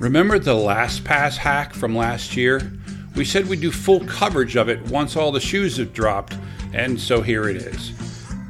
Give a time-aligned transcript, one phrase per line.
[0.00, 2.72] Remember the LastPass hack from last year?
[3.16, 6.38] We said we'd do full coverage of it once all the shoes have dropped,
[6.72, 7.92] and so here it is.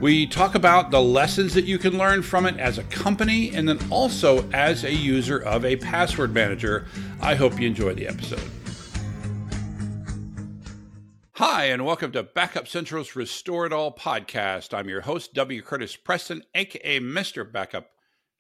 [0.01, 3.69] We talk about the lessons that you can learn from it as a company and
[3.69, 6.87] then also as a user of a password manager.
[7.21, 8.49] I hope you enjoy the episode.
[11.33, 14.73] Hi, and welcome to Backup Central's Restore It All podcast.
[14.73, 15.63] I'm your host, W.
[15.63, 17.51] Curtis Preston, aka Mr.
[17.51, 17.91] Backup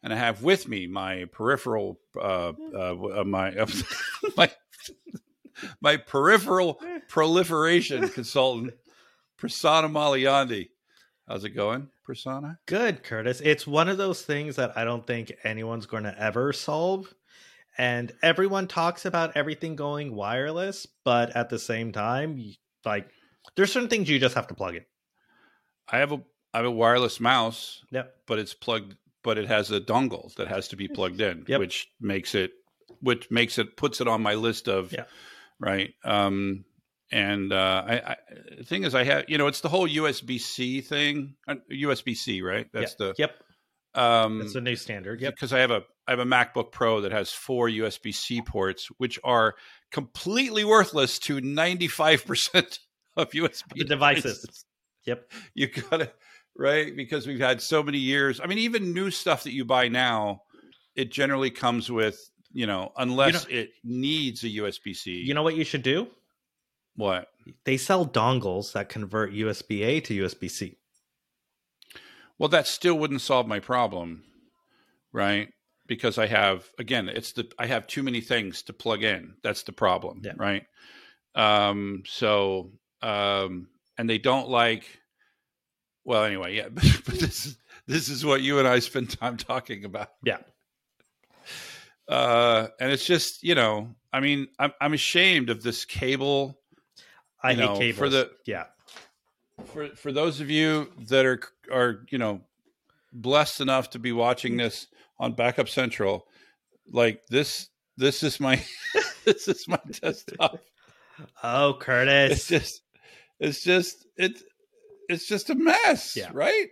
[0.02, 3.66] and I have with me my peripheral, uh, uh, my uh,
[4.36, 4.50] my
[5.80, 8.72] my peripheral proliferation consultant,
[9.40, 10.70] Prasanna Malaiyandi.
[11.28, 12.58] How's it going, Prasanna?
[12.66, 13.40] Good, Curtis.
[13.40, 17.12] It's one of those things that I don't think anyone's going to ever solve.
[17.78, 22.42] And everyone talks about everything going wireless, but at the same time,
[22.84, 23.08] like
[23.54, 24.84] there's certain things you just have to plug in.
[25.88, 26.20] I have a
[26.52, 27.84] I have a wireless mouse.
[27.90, 28.14] Yep.
[28.26, 31.60] But it's plugged but it has a dongle that has to be plugged in, yep.
[31.60, 32.52] which makes it
[33.00, 35.04] which makes it puts it on my list of yeah.
[35.58, 35.94] right.
[36.04, 36.64] Um,
[37.12, 38.16] and uh, I, I,
[38.58, 42.16] the thing is, I have you know it's the whole USB C thing, uh, USB
[42.16, 42.68] C, right?
[42.72, 43.06] That's yeah.
[43.06, 43.34] the yep.
[43.92, 45.20] Um, That's the new standard.
[45.20, 45.34] Yep.
[45.34, 48.88] Because I have a I have a MacBook Pro that has four USB C ports,
[48.98, 49.54] which are
[49.90, 52.78] completely worthless to ninety five percent
[53.16, 54.40] of USB the devices.
[54.40, 54.64] devices.
[55.06, 55.32] Yep.
[55.54, 56.12] You gotta
[56.60, 56.94] right?
[56.94, 58.38] Because we've had so many years.
[58.38, 60.42] I mean, even new stuff that you buy now,
[60.94, 62.20] it generally comes with,
[62.52, 65.12] you know, unless you know, it needs a USB C.
[65.12, 66.08] You know what you should do?
[66.96, 67.28] What?
[67.64, 70.76] They sell dongles that convert USB A to USB C.
[72.38, 74.22] Well, that still wouldn't solve my problem,
[75.12, 75.48] right?
[75.86, 79.34] Because I have again, it's the I have too many things to plug in.
[79.42, 80.32] That's the problem, yeah.
[80.36, 80.64] right?
[81.34, 84.99] Um, so um, and they don't like
[86.04, 87.56] well, anyway, yeah, but, but this is
[87.86, 90.10] this is what you and I spend time talking about.
[90.24, 90.38] Yeah.
[92.08, 96.58] Uh, and it's just you know, I mean, I'm I'm ashamed of this cable.
[97.42, 97.98] I hate know, cables.
[97.98, 98.64] for the yeah.
[99.72, 101.40] For for those of you that are
[101.72, 102.40] are you know
[103.12, 104.86] blessed enough to be watching this
[105.18, 106.26] on Backup Central,
[106.90, 108.62] like this this is my
[109.24, 110.58] this is my desktop.
[111.42, 112.32] Oh, Curtis!
[112.32, 112.82] It's just
[113.38, 114.42] it's just it's
[115.10, 116.30] it's just a mess, yeah.
[116.32, 116.68] right?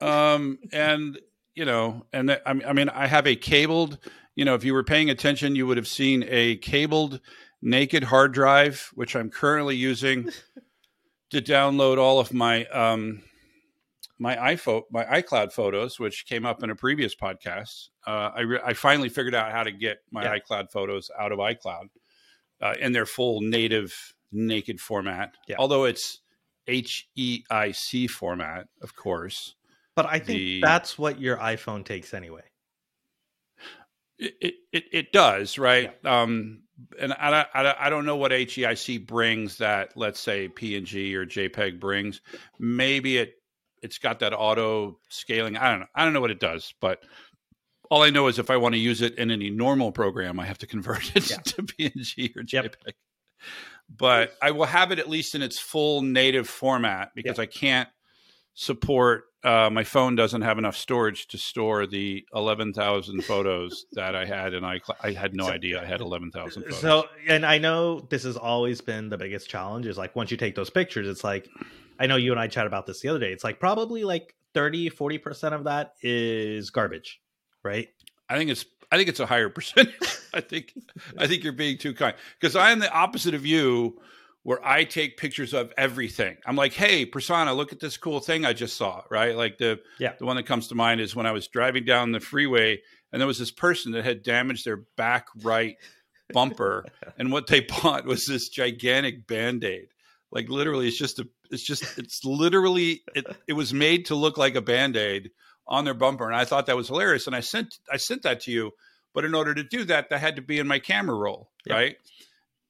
[0.00, 1.18] Um, and
[1.54, 3.98] you know, and I mean, I have a cabled.
[4.36, 7.20] You know, if you were paying attention, you would have seen a cabled
[7.60, 10.30] naked hard drive, which I'm currently using
[11.30, 13.22] to download all of my um,
[14.18, 17.88] my iPhone, my iCloud photos, which came up in a previous podcast.
[18.06, 20.38] Uh, I re- I finally figured out how to get my yeah.
[20.38, 21.88] iCloud photos out of iCloud
[22.60, 25.34] uh, in their full native naked format.
[25.48, 25.56] Yeah.
[25.58, 26.20] Although it's
[26.68, 29.54] HEIC format, of course.
[29.96, 32.42] But I think the, that's what your iPhone takes anyway.
[34.18, 35.92] It it, it does, right?
[36.04, 36.22] Yeah.
[36.22, 36.62] Um,
[37.00, 41.80] and I, I, I don't know what HEIC brings that let's say PNG or JPEG
[41.80, 42.20] brings.
[42.58, 43.34] Maybe it
[43.82, 45.56] it's got that auto scaling.
[45.56, 45.86] I don't know.
[45.94, 47.02] I don't know what it does, but
[47.90, 50.46] all I know is if I want to use it in any normal program, I
[50.46, 51.36] have to convert it yeah.
[51.44, 52.74] to PNG or JPEG.
[52.86, 52.94] Yep
[53.88, 57.88] but I will have it at least in its full native format because I can't
[58.54, 59.24] support.
[59.44, 64.24] Uh, my phone doesn't have enough storage to store the eleven thousand photos that I
[64.24, 66.72] had, and I I had no so, idea I had eleven thousand.
[66.72, 69.86] So, and I know this has always been the biggest challenge.
[69.86, 71.48] Is like once you take those pictures, it's like
[71.98, 73.32] I know you and I chat about this the other day.
[73.32, 77.20] It's like probably like 30, 40 percent of that is garbage,
[77.62, 77.88] right?
[78.28, 79.94] I think it's I think it's a higher percentage.
[80.32, 80.72] I think
[81.16, 84.00] I think you're being too kind because I am the opposite of you,
[84.42, 86.36] where I take pictures of everything.
[86.46, 89.02] I'm like, hey, Prasanna, look at this cool thing I just saw.
[89.10, 90.12] Right, like the yeah.
[90.18, 92.80] the one that comes to mind is when I was driving down the freeway
[93.12, 95.76] and there was this person that had damaged their back right
[96.32, 96.84] bumper,
[97.18, 99.88] and what they bought was this gigantic band aid.
[100.30, 104.36] Like literally, it's just a, it's just, it's literally, it, it was made to look
[104.36, 105.30] like a band aid
[105.68, 107.26] on their bumper, and I thought that was hilarious.
[107.26, 108.72] And I sent I sent that to you,
[109.14, 111.76] but in order to do that, that had to be in my camera roll, yep.
[111.76, 111.96] right?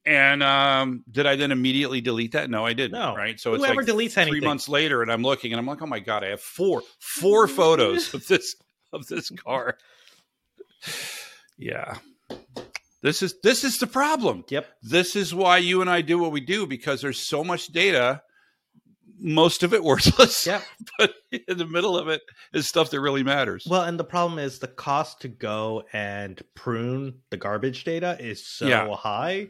[0.04, 2.48] And um, did I then immediately delete that?
[2.48, 2.98] No, I didn't.
[2.98, 3.14] No.
[3.14, 3.38] Right.
[3.38, 4.44] So Whoever it's like deletes three anything.
[4.44, 7.46] months later, and I'm looking, and I'm like, oh my god, I have four four
[7.48, 8.56] photos of this
[8.92, 9.76] of this car.
[11.60, 11.96] Yeah.
[13.02, 14.44] This is this is the problem.
[14.48, 14.68] Yep.
[14.80, 18.22] This is why you and I do what we do because there's so much data
[19.20, 20.46] most of it worthless.
[20.46, 20.60] Yeah.
[20.98, 22.22] but in the middle of it
[22.52, 23.66] is stuff that really matters.
[23.68, 28.46] Well, and the problem is the cost to go and prune the garbage data is
[28.46, 28.94] so yeah.
[28.94, 29.48] high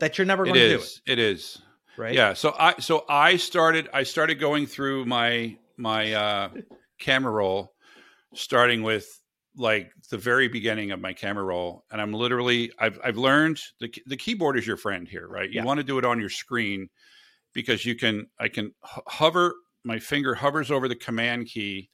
[0.00, 1.00] that you're never going to do it.
[1.06, 1.60] It is.
[1.96, 2.14] Right.
[2.14, 2.34] Yeah.
[2.34, 6.48] So I so I started I started going through my my uh
[7.00, 7.72] camera roll
[8.34, 9.06] starting with
[9.56, 13.92] like the very beginning of my camera roll, and I'm literally I've I've learned the
[14.06, 15.50] the keyboard is your friend here, right?
[15.50, 15.64] You Yeah.
[15.64, 16.88] want to do it on your screen
[17.58, 19.52] because you can I can hover
[19.84, 21.90] my finger hovers over the command key,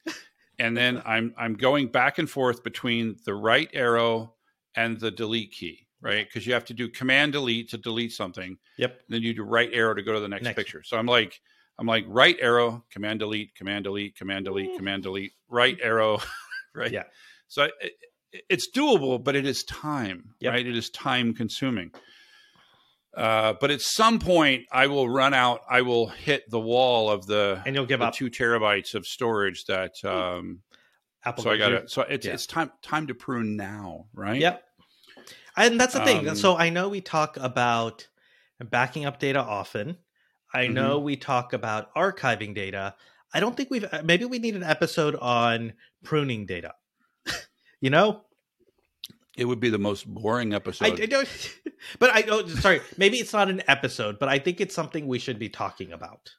[0.58, 4.34] and then I'm I'm going back and forth between the right arrow
[4.76, 6.26] and the delete key, right?
[6.26, 9.00] Because you have to do command delete to delete something Yep.
[9.08, 10.56] then you do right arrow to go to the next, Next.
[10.56, 10.82] picture.
[10.82, 11.40] So I'm like,
[11.78, 14.76] I'm like right arrow, command delete, command delete, command delete, mm.
[14.76, 16.18] command delete, right arrow,
[16.74, 16.92] right.
[16.92, 17.04] Yeah.
[17.48, 17.92] So it, it-
[18.50, 20.52] it's doable, but it is time, Yep.
[20.52, 20.66] right?
[20.66, 21.92] It is time consuming.
[23.16, 25.60] Uh, but at some point, I will run out.
[25.70, 28.14] I will hit the wall of the, And you'll give up.
[28.14, 29.64] two terabytes of storage.
[29.66, 30.60] That um,
[31.24, 31.90] Apple so I got it.
[31.90, 32.34] So it's Yeah.
[32.34, 34.40] it's time time to prune now, right?
[34.40, 34.62] Yep.
[35.56, 36.28] And that's the thing.
[36.28, 38.08] Um, so I know we talk about
[38.60, 39.96] backing up data often.
[40.52, 40.74] I Mm-hmm.
[40.74, 42.94] know we talk about archiving data.
[43.32, 45.72] I don't think we've maybe we need an episode on
[46.04, 46.74] pruning data.
[47.80, 48.22] you know?
[49.36, 51.00] It would be the most boring I, episode.
[51.00, 51.28] I don't
[51.98, 55.18] but I oh sorry, maybe it's not an episode, but I think it's something we
[55.18, 56.30] should be talking about.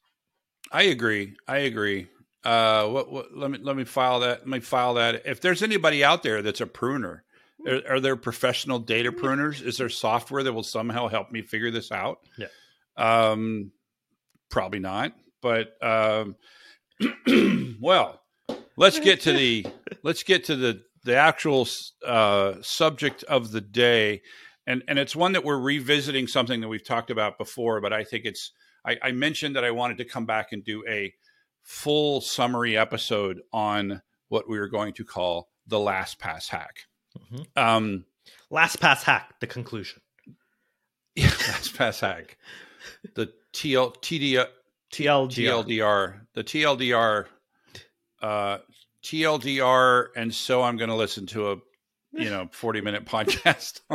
[0.72, 1.36] I agree.
[1.48, 2.08] I agree.
[2.44, 4.40] Uh, what, what, let me let me file that.
[4.40, 5.24] Let me file that.
[5.26, 7.24] If there's anybody out there that's a pruner,
[7.68, 9.62] are, are there professional data pruners?
[9.62, 12.20] Is there software that will somehow help me figure this out?
[12.38, 12.48] Yeah.
[12.98, 13.72] Um,
[14.50, 15.14] probably not.
[15.42, 16.36] But um,
[17.82, 18.22] well,
[18.78, 19.66] let's get to the
[20.04, 21.68] let's get to the the actual
[22.06, 24.22] uh, subject of the day,
[24.68, 28.04] and and it's one that we're revisiting something that we've talked about before, but I
[28.04, 28.52] think it's
[28.86, 31.14] I, I mentioned that I wanted to come back and do a
[31.62, 36.86] full summary episode on what we ware going to call the LastPass hack.
[37.32, 37.46] Mhm.
[37.56, 38.06] Um,
[38.52, 40.02] LastPass hack, the conclusion.
[41.16, 42.38] yeah, LastPass hack.
[43.14, 44.46] The TL, TD,
[44.92, 45.30] TLDR.
[45.30, 47.26] TLDR, the TLDR,
[48.22, 48.58] uh,
[49.06, 51.56] TLDR, and so I'm going to listen to a,
[52.12, 53.82] you know, 40 minute podcast.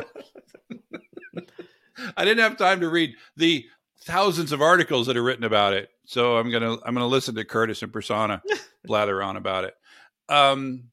[2.16, 3.66] I didn't have time to read the
[4.04, 7.44] thousands of articles that are written about it, so I'm gonna I'm gonna listen to
[7.44, 8.40] Curtis and Prasanna
[8.84, 9.74] blather on about it.
[10.28, 10.84] Um,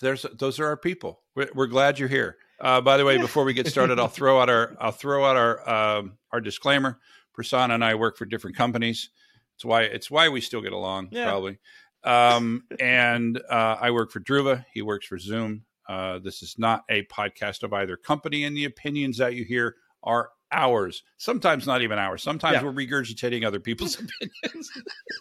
[0.00, 1.20] there's those are our people.
[1.36, 2.36] We're, we're glad you're here.
[2.60, 5.36] Uh, by the way, before we get started, I'll throw out our I'll throw out
[5.36, 5.68] our
[5.98, 6.98] um, our disclaimer.
[7.38, 9.10] Prasanna and I work for different companies.
[9.56, 11.28] It's why it's why we still get along, Yeah.
[11.28, 11.58] probably.
[12.04, 14.64] Um, and uh, I work for Druva.
[14.72, 15.64] He works for Zoom.
[15.88, 19.76] Uh, this is not a podcast of either company, and the opinions that you hear
[20.02, 21.02] are ours.
[21.16, 22.22] Sometimes not even ours.
[22.22, 22.62] Sometimes Yeah.
[22.64, 24.70] we're regurgitating other people's opinions,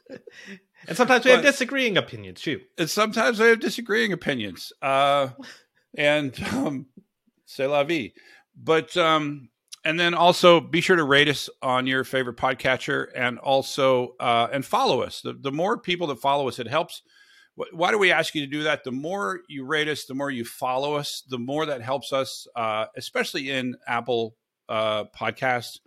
[0.88, 2.60] And sometimes we have disagreeing opinions too.
[2.78, 4.72] and sometimes I have disagreeing opinions.
[4.82, 5.30] Uh,
[5.98, 6.86] and um,
[7.46, 8.14] c'est la vie.
[8.56, 9.50] But um,
[9.86, 14.48] and then also be sure to rate us on your favorite podcatcher, and also uh,
[14.52, 15.22] and follow us.
[15.22, 17.02] The the more people that follow us, it helps.
[17.72, 18.84] Why do we ask you to do that?
[18.84, 22.48] The more you rate us, the more you follow us, the more that helps us,
[22.56, 24.36] uh, especially in Apple
[24.68, 25.78] uh, podcasts.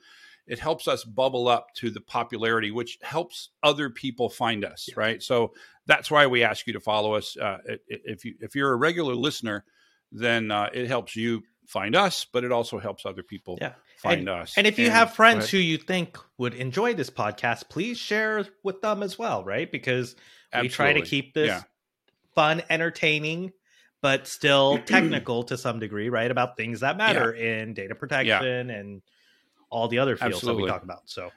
[0.47, 5.21] It helps us bubble up to the popularity, which helps other people find us, right?
[5.21, 5.55] So
[5.87, 7.37] that's why we ask you to follow us.
[7.37, 7.59] Uh,
[7.89, 9.65] if you if you're a regular listener,
[10.13, 13.73] then uh, it helps you find us, but it also helps other people Yeah.
[13.97, 14.55] Find us.
[14.57, 18.45] And if you And- have friends who you think would enjoy this podcast, please share
[18.63, 19.71] with them as well, right?
[19.71, 20.17] Because
[20.61, 21.63] we try to keep this Yeah.
[22.35, 23.53] fun, entertaining,
[24.03, 26.31] but still technical to some degree, right?
[26.31, 29.03] About things that matter in data protection and
[29.71, 31.09] all the other fields that we talk about.
[31.09, 31.31] So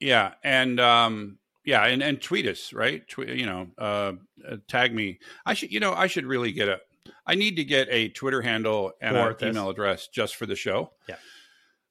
[0.00, 3.06] Yeah, and um, yeah, and and tweet us, right?
[3.08, 4.12] Tw- you know, uh,
[4.46, 5.18] uh, tag me.
[5.46, 6.80] I should, you know, I should really get a.
[7.26, 10.92] I need to get a Twitter handle and an email address just for the show.
[11.08, 11.16] Yeah.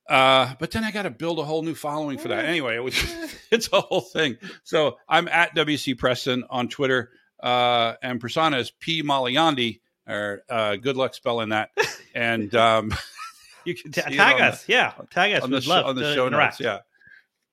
[0.09, 2.45] Uh, but then I got to build a whole new following for that.
[2.45, 2.95] Anyway, it was,
[3.51, 4.37] it's a whole thing.
[4.63, 9.79] So I'm at WC Preston on Twitter, uh, and Prasanna is P Malaiyandi.
[10.05, 11.69] Or uh, good luck spelling that.
[12.13, 12.93] And um,
[13.65, 15.43] you can Ta- see it tag on the- us, yeah, tag us.
[15.43, 16.59] on the sh- on the show interact.
[16.59, 16.83] notes.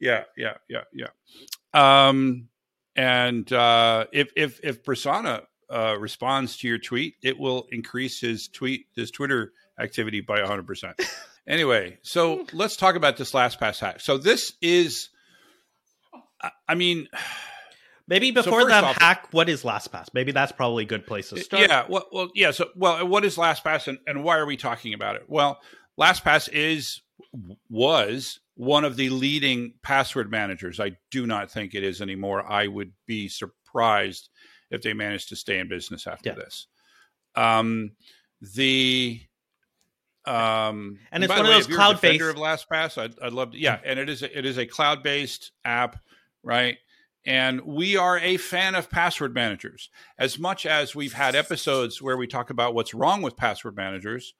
[0.00, 1.06] Yeah, yeah, yeah, yeah,
[1.72, 2.08] yeah.
[2.08, 2.48] Um,
[2.96, 8.48] and uh, if if if Prasanna uh, responds to your tweet, it will increase his
[8.48, 11.00] tweet his Twitter activity by hundred percent.
[11.50, 14.00] Anyway, so let's talk about this LastPass hack.
[14.00, 15.08] So this is,
[16.40, 17.08] I, I mean,
[18.06, 20.08] Maybe before first that off- hack, what is LastPass?
[20.14, 21.62] Maybe that's probably a good place to start.
[21.68, 22.50] Yeah, well, well, yeah.
[22.50, 25.22] So, well, what is LastPass, and, and why are we talking about it?
[25.28, 25.60] Well,
[25.98, 27.02] LastPass is
[27.68, 30.80] was one of the leading password managers.
[30.80, 32.44] I do not think it is anymore.
[32.50, 34.28] I would be surprised
[34.72, 36.34] if they managed to stay in business after Yeah.
[36.34, 36.66] this.
[37.36, 37.92] Um,
[38.40, 39.20] the
[40.30, 43.14] um, And it's the one of those if you're a defender cloud-based- of LastPass, I'd,
[43.20, 43.58] I'd love to.
[43.58, 46.00] Yeah, and it is a, it is a cloud based app,
[46.42, 46.78] right?
[47.26, 49.90] And we are a fan of password managers.
[50.18, 54.32] As much as we've had episodes where we talk about what's wrong with password managers,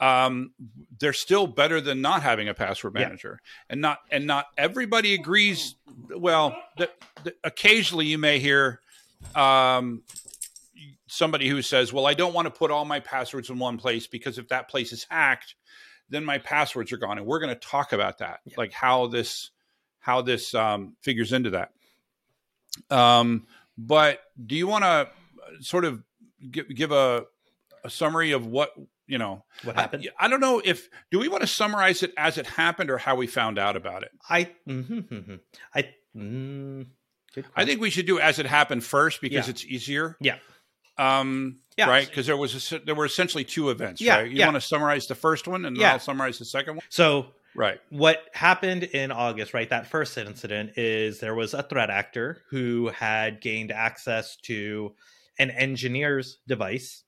[0.00, 0.52] um,
[0.98, 3.40] they're still better than not having a password manager.
[3.42, 3.72] Yeah.
[3.72, 5.74] And not and not everybody agrees.
[6.08, 6.90] Well, the,
[7.24, 8.80] the, occasionally you may hear
[9.34, 10.02] um,
[11.06, 14.06] somebody who says, "Well, I don't want to put all my passwords in one place
[14.06, 15.54] because if that place is hacked,
[16.08, 18.54] then my passwords are gone." And we're going to talk about that, yeah.
[18.56, 19.50] like how this
[19.98, 21.70] how this um, figures into that.
[22.90, 23.46] Um,
[23.76, 25.08] but do you want to
[25.60, 26.02] sort of
[26.50, 27.24] give, give a,
[27.84, 28.70] a summary of what
[29.06, 30.08] you know what happened?
[30.18, 32.98] I, I, don't know if do we want to summarize it as it happened or
[32.98, 34.10] how we found out about it.
[34.28, 35.34] I mm-hmm, mm-hmm.
[35.74, 36.86] I mm,
[37.54, 39.50] I think we should do as it happened first because yeah.
[39.50, 40.16] it's easier.
[40.20, 40.36] Yeah.
[40.98, 41.90] Um, yeah.
[41.90, 44.00] Right, because there was a, there were essentially two events.
[44.00, 44.30] Yeah, right?
[44.30, 44.46] You yeah.
[44.46, 45.92] want to summarize the first one, and yeah.
[45.92, 46.84] I'll summarize the second one.
[46.88, 47.26] So
[47.56, 47.80] Right.
[47.88, 49.68] What happened in August, right?
[49.70, 54.94] That first incident is there was a threat actor who had gained access to
[55.38, 57.04] an engineer's device,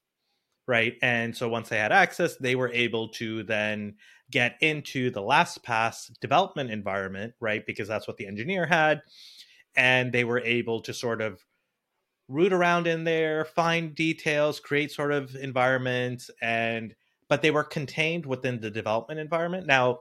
[0.66, 0.94] right?
[1.02, 3.96] And so once they had access, they were able to then
[4.30, 7.64] get into the LastPass development environment, right?
[7.66, 9.02] Because that's what the engineer had.
[9.76, 11.44] And they were able to sort of
[12.28, 16.94] root around in there, find details, create sort of environments, and
[17.28, 19.66] but they were contained within the development environment.
[19.66, 20.00] Now,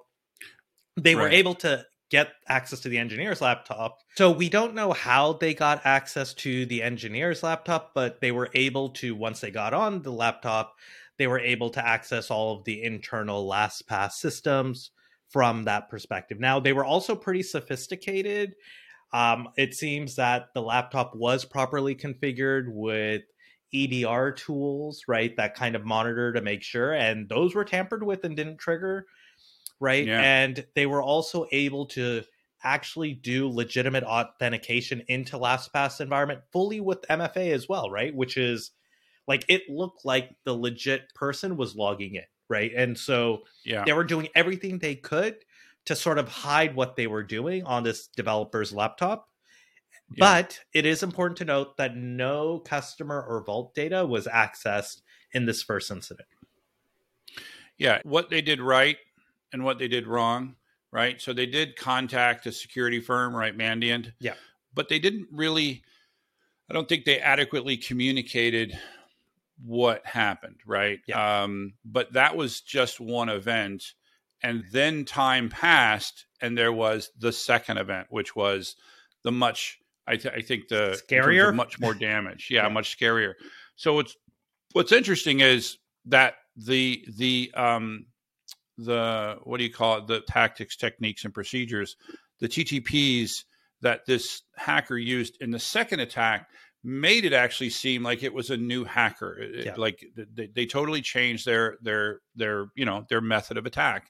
[0.96, 1.24] they right.
[1.24, 4.00] were able to get access to the engineer's laptop.
[4.16, 8.50] So we don't know how they got access to the engineer's laptop, but they were
[8.54, 10.76] able to, once they got on the laptop,
[11.18, 14.92] they were able to access all of the internal LastPass systems
[15.30, 16.40] from that perspective.
[16.40, 18.56] Now, they were also pretty sophisticated.
[19.14, 23.24] Um, it seems that the laptop was properly configured with
[23.74, 25.36] EDR tools, right?
[25.38, 29.06] That kind of monitor to make sure, and those were tampered with and didn't trigger
[29.80, 30.06] right?
[30.06, 30.22] Yeah.
[30.22, 32.24] And they were also able to
[32.64, 38.14] actually do legitimate authentication into LastPass environment fully with MFA as well, right?
[38.16, 38.72] Which is
[39.28, 42.72] like it looked like the legit person was logging in, right?
[42.76, 43.84] And so yeah.
[43.86, 45.38] they were doing everything they could
[45.88, 49.30] to sort of hide what they were doing on this developer's laptop.
[50.12, 50.20] Yeah.
[50.20, 55.02] But it is important to note that no customer or vault data was accessed
[55.32, 56.28] in this first incident.
[57.78, 58.98] Yeah, what they did right
[59.54, 60.56] and what they did wrong,
[60.92, 61.22] right?
[61.22, 64.12] So they did contact a security firm, right, Mandiant.
[64.20, 64.34] Yeah.
[64.74, 65.84] But they didn't really
[66.70, 68.78] I don't think they adequately communicated
[69.64, 71.00] what happened, right?
[71.08, 71.44] Yeah.
[71.44, 73.94] Um, but that was just one event.
[74.44, 78.76] And then time passed, and there was the second event, which was
[79.24, 82.48] the much, I, th- I think, the scarier, much more damage.
[82.52, 83.34] Yeah, yeah, much scarier.
[83.76, 84.16] So what's
[84.74, 88.06] what's interesting is that the the um,
[88.78, 91.96] the what do you call it the tactics techniques and procedures
[92.40, 93.44] the ttps
[93.82, 96.50] that this hacker used in the second attack
[96.88, 99.74] made it actually seem like it was a new hacker yeah.
[99.76, 104.10] like they, they totally changed their their their you know their method of attack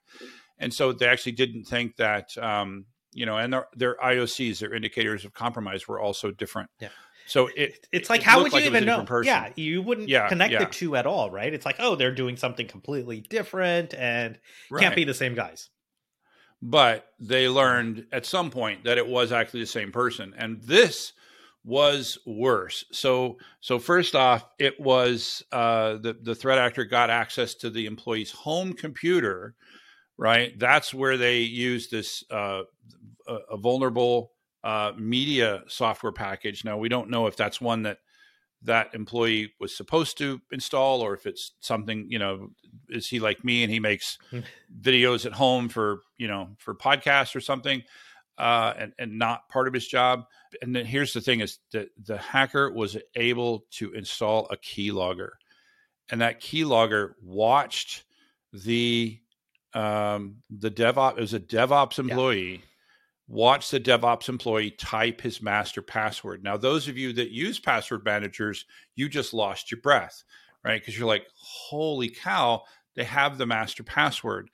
[0.59, 4.75] and so they actually didn't think that um you know and their their iocs their
[4.75, 6.89] indicators of compromise were also different yeah
[7.25, 9.05] so it, it's like, it how would you like even know?
[9.21, 10.59] Yeah, you wouldn't yeah, connect yeah.
[10.59, 11.53] the two at all, right?
[11.53, 14.39] It's like, oh, they're doing something completely different and
[14.71, 14.81] right.
[14.81, 15.69] can't be the same guys.
[16.61, 21.11] But they learned at some point that it was actually the same person, and this
[21.67, 22.85] was worse.
[22.93, 27.85] So, so first off, it was uh, the the threat actor got access to the
[27.85, 29.53] employee's home computer,
[30.17, 30.57] right?
[30.57, 32.61] That's where they used this uh,
[33.27, 34.31] a, a vulnerable
[34.63, 36.63] uh, media software package.
[36.63, 37.97] Now we don't know if that's one that
[38.63, 42.49] that employee was supposed to install or if it's something you know
[42.89, 44.39] is he like me and he makes hmm.
[44.81, 47.83] videos at home for you know for podcasts or something
[48.37, 50.25] uh, and and not part of his job
[50.61, 55.29] and then here's the thing is that the hacker was able to install a keylogger
[56.09, 58.03] and that keylogger watched
[58.53, 59.19] the
[59.73, 62.61] um the devops it was a devops employee yeah
[63.27, 66.43] watch the DevOps employee type his master password.
[66.43, 68.65] Now, those of you that use password managers,
[68.95, 70.23] you just lost your breath,
[70.63, 70.79] right?
[70.79, 72.63] Because you're like, holy cow,
[72.95, 74.49] they have the master password.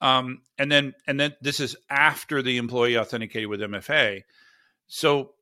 [0.00, 4.22] Um, and then, and then this is after the employee authenticated with MFA.
[4.88, 5.32] So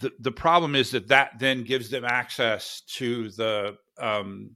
[0.00, 4.50] the the problem is that that then gives them access to the um,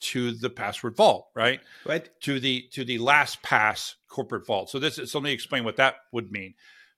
[0.00, 1.60] to the password vault, right?
[1.86, 2.08] Right.
[2.22, 4.70] To the to the LastPass corporate vault.
[4.70, 6.54] So this is, so let me explain what that would mean.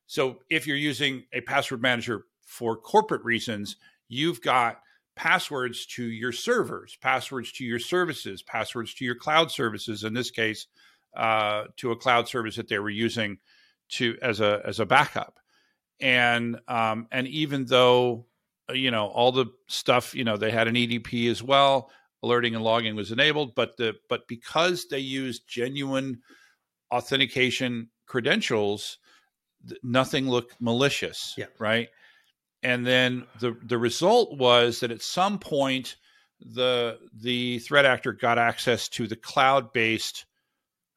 [0.07, 3.76] So if you're using a password manager for corporate reasons,
[4.09, 4.81] you've got
[5.14, 10.04] passwords to your servers, passwords to your services, passwords to your cloud services.
[10.04, 10.66] In this case,
[11.16, 13.38] uh, to a cloud service that they were using
[13.90, 15.38] to as a as a backup.
[16.00, 18.26] and um, and even though
[18.71, 21.90] uh, you know all the stuff you know they had an EDP as well,
[22.23, 26.21] alerting and logging was enabled, but the but because they used genuine
[26.92, 28.99] authentication credentials,
[29.83, 31.35] nothing looked malicious.
[31.37, 31.47] Yeah.
[31.59, 31.88] Right.
[32.62, 35.97] And then the the result was that at some point
[36.40, 40.26] the the threat actor got access to the cloud based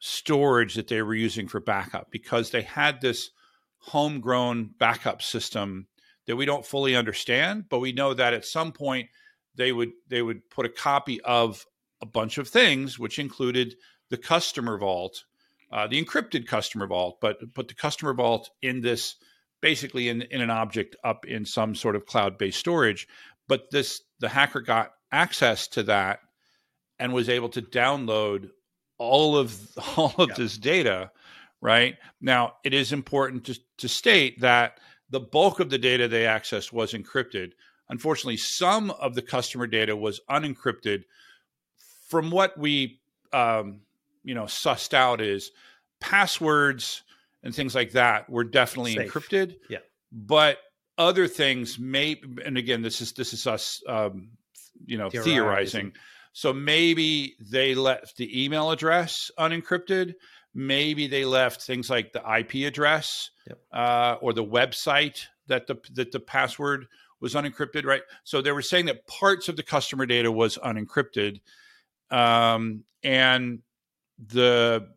[0.05, 3.31] storage that they were using for backup because they had this
[3.79, 5.88] homegrown backup system
[6.27, 9.09] that we don't fully understand, but we know that at some point
[9.55, 11.65] they would they would put a copy of
[12.01, 13.75] a bunch of things, which included
[14.09, 15.24] the customer vault,
[15.71, 19.15] uh, the encrypted customer vault, but put the customer vault in this
[19.62, 23.07] basically in, in an object up in some sort of cloud based storage.
[23.47, 26.19] But this the hacker got access to that
[27.00, 28.50] and was able to download
[28.97, 29.59] all of
[29.97, 30.35] all of yeah.
[30.35, 31.11] this data
[31.61, 36.23] right now it is important to, to state that the bulk of the data they
[36.23, 37.51] accessed was encrypted
[37.89, 41.03] unfortunately some of the customer data was unencrypted
[42.07, 42.99] from what we
[43.33, 43.81] um,
[44.23, 45.51] you know sussed out is
[45.99, 47.03] passwords
[47.43, 49.11] and things like that were definitely Safe.
[49.11, 49.79] encrypted yeah
[50.11, 50.59] but
[50.97, 54.29] other things may and again this is this is us um,
[54.85, 55.33] you know theorizing.
[55.33, 55.93] theorizing.
[56.35, 60.15] So maybe they left the email address unencrypted.
[60.53, 63.57] Maybe they left things like the IP address yep.
[63.71, 66.87] uh, or the website that the that the password
[67.21, 67.85] was unencrypted.
[67.85, 68.01] Right.
[68.25, 71.39] So they were saying that parts of the customer data was unencrypted,
[72.11, 73.59] um, and
[74.19, 74.89] the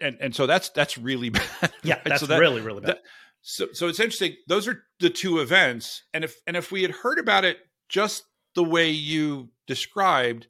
[0.00, 1.28] and and so that's that's really
[1.60, 1.72] bad.
[1.84, 2.04] Yeah, right?
[2.04, 2.96] that's so that, really really bad.
[2.96, 3.02] That,
[3.42, 4.34] so so it's interesting.
[4.48, 8.24] Those are the two events, and if and if we had heard about it just
[8.56, 10.48] the way you described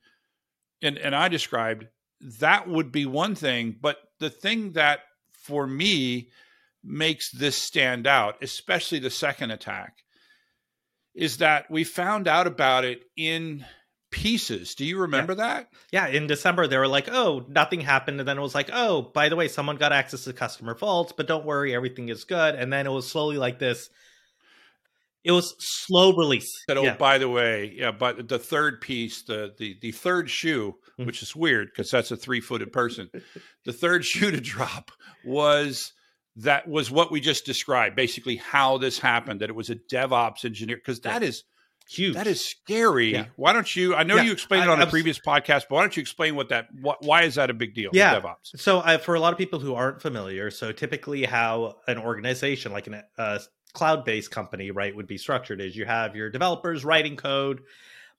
[0.83, 1.87] and, and I described,
[2.41, 3.77] that would be one thing.
[3.81, 5.01] But the thing that
[5.43, 6.29] for me
[6.83, 9.99] makes this stand out, especially the second attack,
[11.15, 13.65] is that we found out about it in
[14.11, 14.75] pieces.
[14.75, 15.37] Do you remember yeah.
[15.37, 15.69] that?
[15.91, 19.03] Yeah, in December they were like, "Oh, nothing happened," and then it was like, "Oh,
[19.03, 22.55] by the way, someone got access to customer vaults, but don't worry, everything is good."
[22.55, 23.91] And then it was slowly like this
[25.27, 26.65] it was slow release.
[26.69, 26.97] That, oh, yeah.
[26.97, 31.05] by the way, yeah, but the third piece, the the the third shoe, mm-hmm.
[31.05, 33.11] which is weird because that's a three footed person.
[33.65, 34.93] the third shoe to drop
[35.25, 35.93] was
[36.37, 37.97] that was what we just described.
[37.97, 39.41] Basically, how this happened.
[39.41, 41.43] That it was a DevOps engineer because that is
[41.91, 42.15] huge.
[42.15, 43.13] That is scary.
[43.13, 43.27] Yeah.
[43.35, 43.97] Why don't you?
[43.97, 44.23] I know yeah.
[44.23, 46.69] you explained it on I, a previous podcast, but why don't you explain what that?
[46.81, 47.91] What, why is that a big deal?
[47.93, 48.21] Yeah.
[48.21, 48.57] DevOps.
[48.57, 52.71] So uh, for a lot of people who aren't familiar, so typically how an organization
[52.71, 53.41] like an uh,
[53.77, 57.61] cloud-based company, right, would be structured is you have your developers writing code,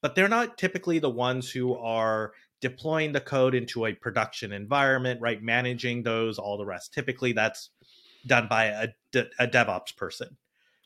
[0.01, 5.19] but they're not typically the ones who are deploying the code into a production environment,
[5.19, 6.93] right, managing those, all the rest.
[6.93, 7.71] Typically, that's
[8.27, 8.87] done by a,
[9.39, 10.37] a DevOps person,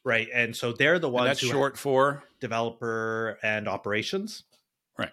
[0.05, 0.29] right?
[0.34, 1.27] And so they're the ones.
[1.27, 4.43] And that's short for developer and operations,
[4.97, 5.12] right?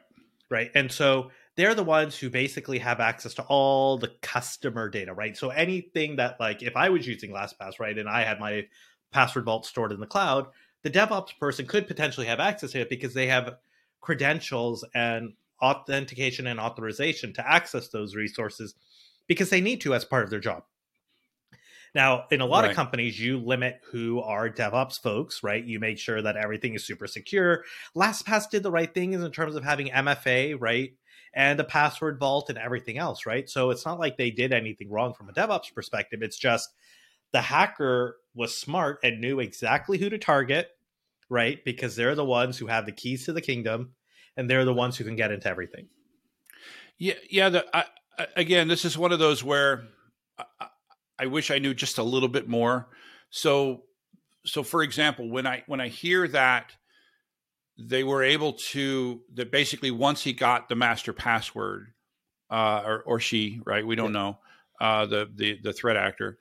[0.49, 5.13] Right, and so they're the ones who basically have access to all the customer data,
[5.13, 5.37] right?
[5.37, 8.67] So anything that, like, if I was using LastPass, right, and I had my
[9.13, 10.47] password vault stored in the cloud,
[10.83, 13.57] the DevOps person could potentially have access to it because they have
[14.01, 18.75] credentials and authentication and authorization to access those resources
[19.27, 20.63] because they need to as part of their job.
[21.95, 22.71] Now, in a lot right.
[22.71, 25.65] of companies, you limit who are DevOps folks, right?
[25.65, 27.65] You make sure that everything is super secure.
[27.97, 30.93] LastPass did the right thing in terms of having MFA, right?
[31.35, 33.49] And a password vault and everything else, right?
[33.49, 36.23] So it's not like they did anything wrong from a DevOps perspective.
[36.23, 36.69] It's just
[37.33, 40.71] the hacker was smart and knew exactly who to target,
[41.29, 41.63] right?
[41.65, 43.95] Because they're the ones who have the keys to the kingdom
[44.37, 45.89] and they're the ones who can get into everything.
[46.99, 47.49] Yeah, yeah.
[47.49, 47.85] The, I,
[48.37, 49.89] again, this is one of those where
[50.39, 50.69] I,
[51.19, 52.89] I wish I knew just a little bit more.
[53.31, 53.83] So,
[54.47, 56.77] so for example, when I when I hear that
[57.77, 61.89] they were able to that basically once he got the master password,
[62.51, 63.85] uh, or or she, right?
[63.87, 64.39] We don't know
[64.81, 66.39] uh, the the the threat actor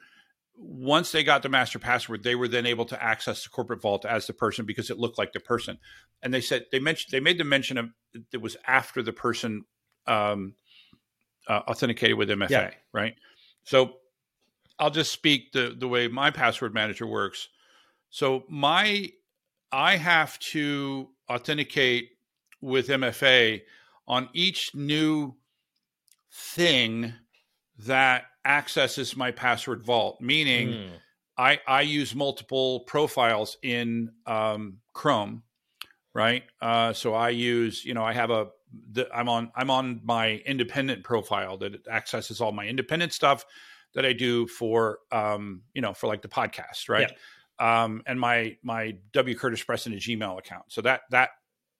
[0.57, 4.05] once they got the master password, they were then able to access the corporate vault
[4.05, 5.77] as the person because it looked like the person.
[6.23, 7.89] And they said they mentioned they made the mention of
[8.33, 9.65] it was after the person
[10.07, 10.55] um,
[11.47, 12.71] uh, authenticated with MFA, yeah.
[12.91, 13.13] right?
[13.63, 13.97] So
[14.79, 17.49] I'll just speak the the way my password manager works.
[18.09, 19.11] So my
[19.71, 22.09] I have to authenticate
[22.61, 23.61] with MFA
[24.07, 25.35] on each new
[26.31, 27.13] thing
[27.79, 30.89] that accesses my password vault, meaning mm.
[31.37, 35.43] I, I use multiple profiles in um, Chrome,
[36.13, 36.43] right?
[36.61, 38.47] Uh, so I use, you know, I have a,
[38.91, 43.45] the, I'm on, I'm on my independent profile that accesses all my independent stuff
[43.93, 47.11] that I do for, um, you know, for like the podcast, right?
[47.59, 47.83] Yeah.
[47.83, 50.65] um, and my my W Curtis Press Preston at Gmail account.
[50.67, 51.29] So that that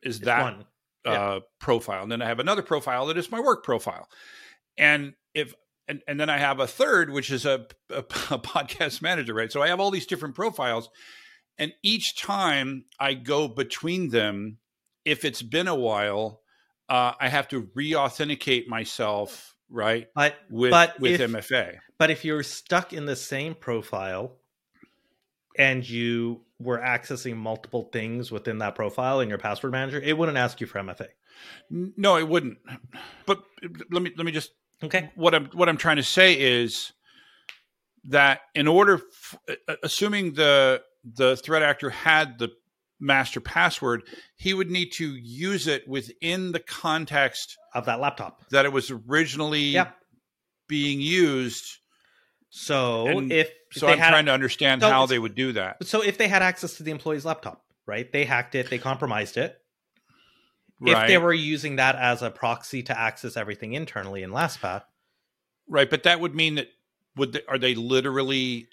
[0.01, 0.65] is that one.
[1.05, 1.39] uh, Yeah.
[1.59, 4.07] profile, and then I have another profile that is my work profile,
[4.77, 5.53] and if
[5.87, 8.03] and, and then I have a third, which is a, a, a
[8.39, 9.51] podcast manager, right?
[9.51, 10.89] So I have all these different profiles,
[11.57, 14.57] and each time I go between them,
[15.05, 16.41] if it's been a while,
[16.89, 21.77] uh, I have to re-authenticate myself, right, But with But with if- MFA.
[21.97, 24.37] but if you're stuck in the same profile
[25.57, 30.37] and you were accessing multiple things within that profile in your password manager, it wouldn't
[30.37, 31.07] ask you for MFA.
[31.69, 32.57] No, it wouldn't.
[33.25, 33.43] But
[33.91, 34.51] let me let me just
[34.83, 35.09] Okay.
[35.15, 36.93] what I'm what I'm trying to say is
[38.05, 39.35] that in order, f-
[39.67, 42.49] uh, assuming the the threat actor had the
[42.99, 44.03] master password,
[44.35, 48.41] he would need to use it within the context Of that laptop.
[48.49, 49.91] that it was originally Yeah.
[50.67, 51.77] being used.
[52.49, 55.85] So And if So I'm had, trying to understand So how they would do that.
[55.85, 58.11] so if they had access to the employee's laptop, right?
[58.11, 59.57] They hacked it, they compromised it.
[60.79, 64.83] Right, If they were using that as a proxy to access everything internally in LastPass,
[65.67, 66.67] right, but that would mean that
[67.15, 68.67] would they, are they literally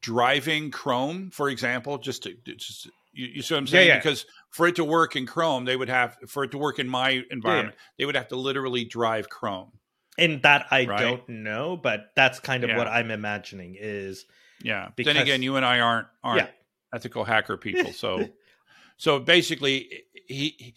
[0.00, 3.88] driving Chrome, for example, just to just you, you see what I'm saying?
[3.88, 3.98] yeah.
[3.98, 6.88] Because for it to work in Chrome, they would have for it to work in
[6.88, 9.72] my environment, they would have to literally drive Chrome.
[10.18, 10.98] and that I Right.
[10.98, 12.78] don't know, but that's kind of Yeah.
[12.78, 14.24] what I'm imagining is
[14.62, 14.88] Yeah.
[14.96, 16.50] Because- then again, you and I aren't aren't Yeah.
[16.94, 18.26] ethical hacker people, so
[18.96, 20.74] so basically he he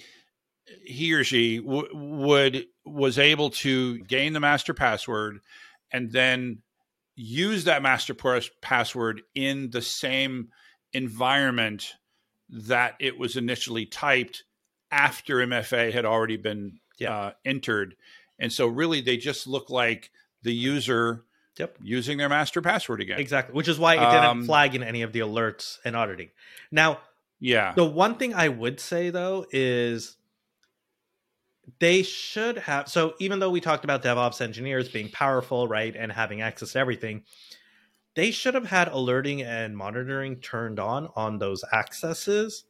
[1.14, 5.40] or she w- would was able to gain the master password
[5.92, 6.62] and then
[7.16, 10.50] use that master pas- password in the same
[10.94, 11.94] environment
[12.50, 14.44] that it was initially typed
[14.92, 17.16] after MFA had already been Yeah.
[17.16, 17.96] uh, entered.
[18.40, 20.12] And so really they just look like
[20.44, 21.26] the user
[21.58, 21.78] Yep.
[21.82, 23.20] using their master password again.
[23.20, 26.30] exactly, which is why it didn't Um, flag in any of the alerts and auditing.
[26.72, 27.02] Now,
[27.42, 27.74] Yeah.
[27.74, 30.18] The one thing I would say though is
[31.80, 36.12] they should have so even though we talked about DevOps engineers being powerful, right, and
[36.12, 37.24] having access to everything,
[38.16, 42.66] they should have had alerting and monitoring turned on on those accesses,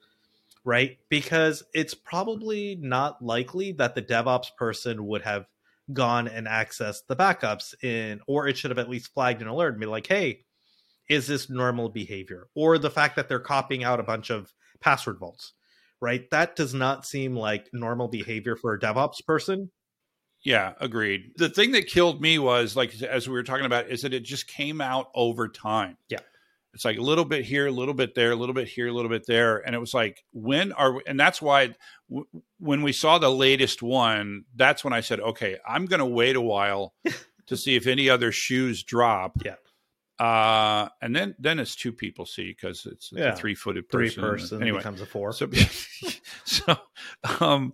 [0.63, 0.97] right?
[1.09, 5.45] Because it's probably not likely that the DevOps person would have
[5.93, 9.73] gone and accessed the backups in or it should have at least flagged an alert
[9.73, 10.45] and be like, "Hey,
[11.09, 15.17] is this normal behavior?" Or the fact that they're copying out a bunch of password
[15.19, 15.53] vaults,
[16.01, 16.29] right?
[16.31, 19.71] That does not seem like normal behavior for a DevOps person.
[20.43, 21.33] Yeah, agreed.
[21.35, 24.23] The thing that killed me was like as we were talking about is that it
[24.23, 25.97] just came out over time.
[26.07, 26.19] Yeah.
[26.73, 28.93] It's like a little bit here, a little bit there, a little bit here, a
[28.93, 31.73] little bit there, and it was like when are we, and that's why
[32.09, 32.27] w-
[32.59, 36.35] when we saw the latest one, that's when I said, okay, I'm going to wait
[36.35, 36.93] a while
[37.47, 39.37] to see if any other shoes drop.
[39.43, 39.55] Yeah.
[40.19, 43.33] Uh, and then then it's two people see because it's, it's Yeah.
[43.33, 44.21] a three footed Three person.
[44.21, 45.31] person Anyway, becomes a four.
[45.31, 45.49] so,
[46.43, 46.77] so,
[47.39, 47.73] um,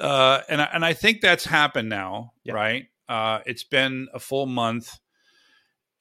[0.00, 2.54] uh, and I, and I think that's happened now, Yeah.
[2.54, 2.86] right?
[3.08, 4.98] Uh, it's been a full month,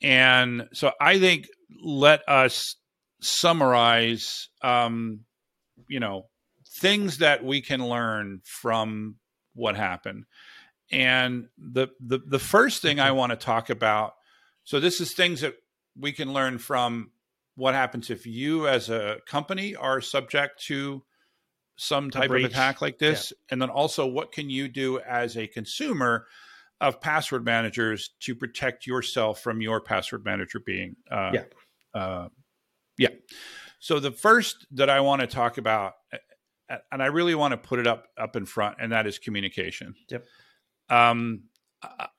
[0.02, 1.48] and so I think
[1.84, 2.76] let us
[3.22, 5.22] summarize, um,
[5.88, 6.28] you know,
[6.68, 9.16] things that we can learn from
[9.54, 10.26] what happened.
[10.92, 14.14] And the the the first thing I want to talk about.
[14.66, 15.56] So this is things that
[15.98, 17.12] we can learn from
[17.56, 21.04] what happens if you as a company are subject to
[21.76, 23.34] some type of attack like this.
[23.50, 26.26] And then also what can you do as a consumer
[26.82, 31.44] of password managers to protect yourself from your password manager being uh, Yeah.
[31.94, 32.28] uh,
[32.98, 33.10] yeah.
[33.80, 35.94] So the first that i want to talk about
[36.92, 39.96] and i really want to put it up up in front and that is communication.
[40.10, 40.26] Yep.
[40.90, 41.44] um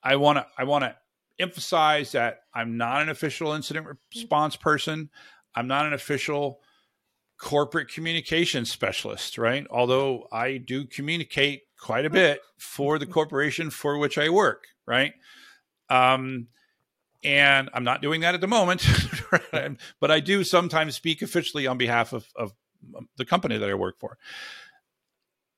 [0.02, 0.94] i want to i want to
[1.38, 5.10] emphasize that I'm not an official incident response person.
[5.54, 6.60] I'm not an official
[7.38, 9.66] corporate communication specialist, right?
[9.70, 15.12] Although I do communicate quite a bit for the corporation for which I work, right?
[15.90, 16.48] Um,
[17.22, 18.86] and I'm not doing that at the moment,
[20.00, 22.52] but I do sometimes speak officially on behalf of, of
[23.16, 24.18] the company that I work for.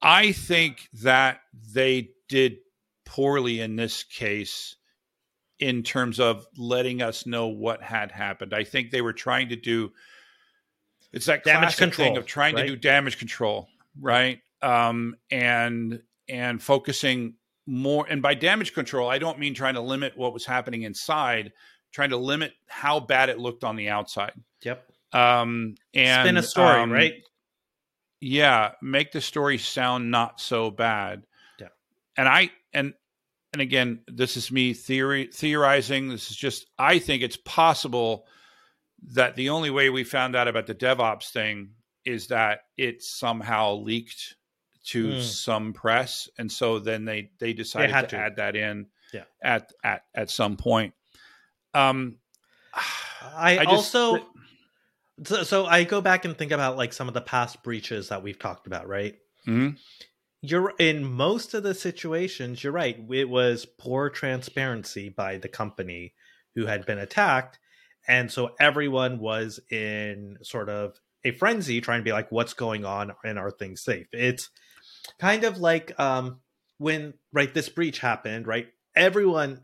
[0.01, 1.41] I think that
[1.73, 2.59] they did
[3.05, 4.77] poorly in this case
[5.59, 8.53] in terms of letting us know what had happened.
[8.55, 9.93] I think they were trying to do
[11.13, 12.63] it's that Damage classic control, thing of trying right?
[12.63, 13.69] to do damage control,
[14.01, 14.41] right?
[14.61, 17.35] Um, and and focusing
[17.67, 18.07] more.
[18.09, 21.53] And by damage control, I don't mean trying to limit what was happening inside,
[21.93, 24.33] trying to limit how bad it looked on the outside.
[24.63, 24.85] Yep.
[25.13, 27.15] Um, and Spin a story, um, right?
[28.21, 31.23] yeah make the story sound not so bad
[31.61, 31.69] Yeah.
[32.17, 32.95] and i and
[33.53, 38.27] and again this is me theory theorizing this is just i think it's possible
[39.03, 41.71] that the only way we found out about the DevOps thing
[42.05, 44.37] is that it somehow leaked
[44.87, 45.23] to mm.
[45.23, 49.25] some press, and so then they they decided they to, to, add that in yeah.
[49.43, 50.95] at at at some point.
[51.75, 52.19] Um,
[52.73, 54.27] I, I just, also
[55.25, 58.23] so, so, I go back and think about like some of the past breaches that
[58.23, 59.17] we've talked about, right?
[59.47, 59.77] Mm-hmm.
[60.49, 62.63] You're in most of the situations.
[62.63, 62.97] You're right.
[63.11, 66.15] It was poor transparency by the company
[66.55, 67.59] who had been attacked,
[68.07, 72.85] and so everyone was in sort of a frenzy trying to be like, "What's going
[72.85, 73.13] on?
[73.25, 74.51] And are things safe?" It's
[75.19, 76.41] kind of like um,
[76.79, 78.47] when right this breach happened.
[78.47, 79.63] Right, everyone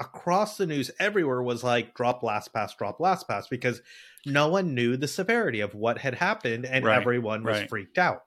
[0.00, 3.80] across the news everywhere was like drop LastPass, drop LastPass because
[4.26, 7.68] no one knew the severity of what had happened and right, everyone was right.
[7.68, 8.24] freaked out.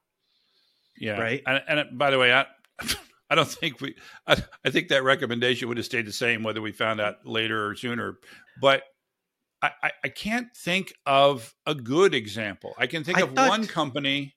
[1.00, 1.20] Yeah.
[1.20, 1.42] Right.
[1.46, 2.46] And, and by the way, I
[3.30, 6.62] I don't think we I, I, think that recommendation would have stayed the same whether
[6.62, 8.20] we found out later or sooner.
[8.62, 8.84] But
[9.62, 12.74] I, I, I can't think of a good example.
[12.78, 13.50] I can think of thought...
[13.50, 14.36] one company.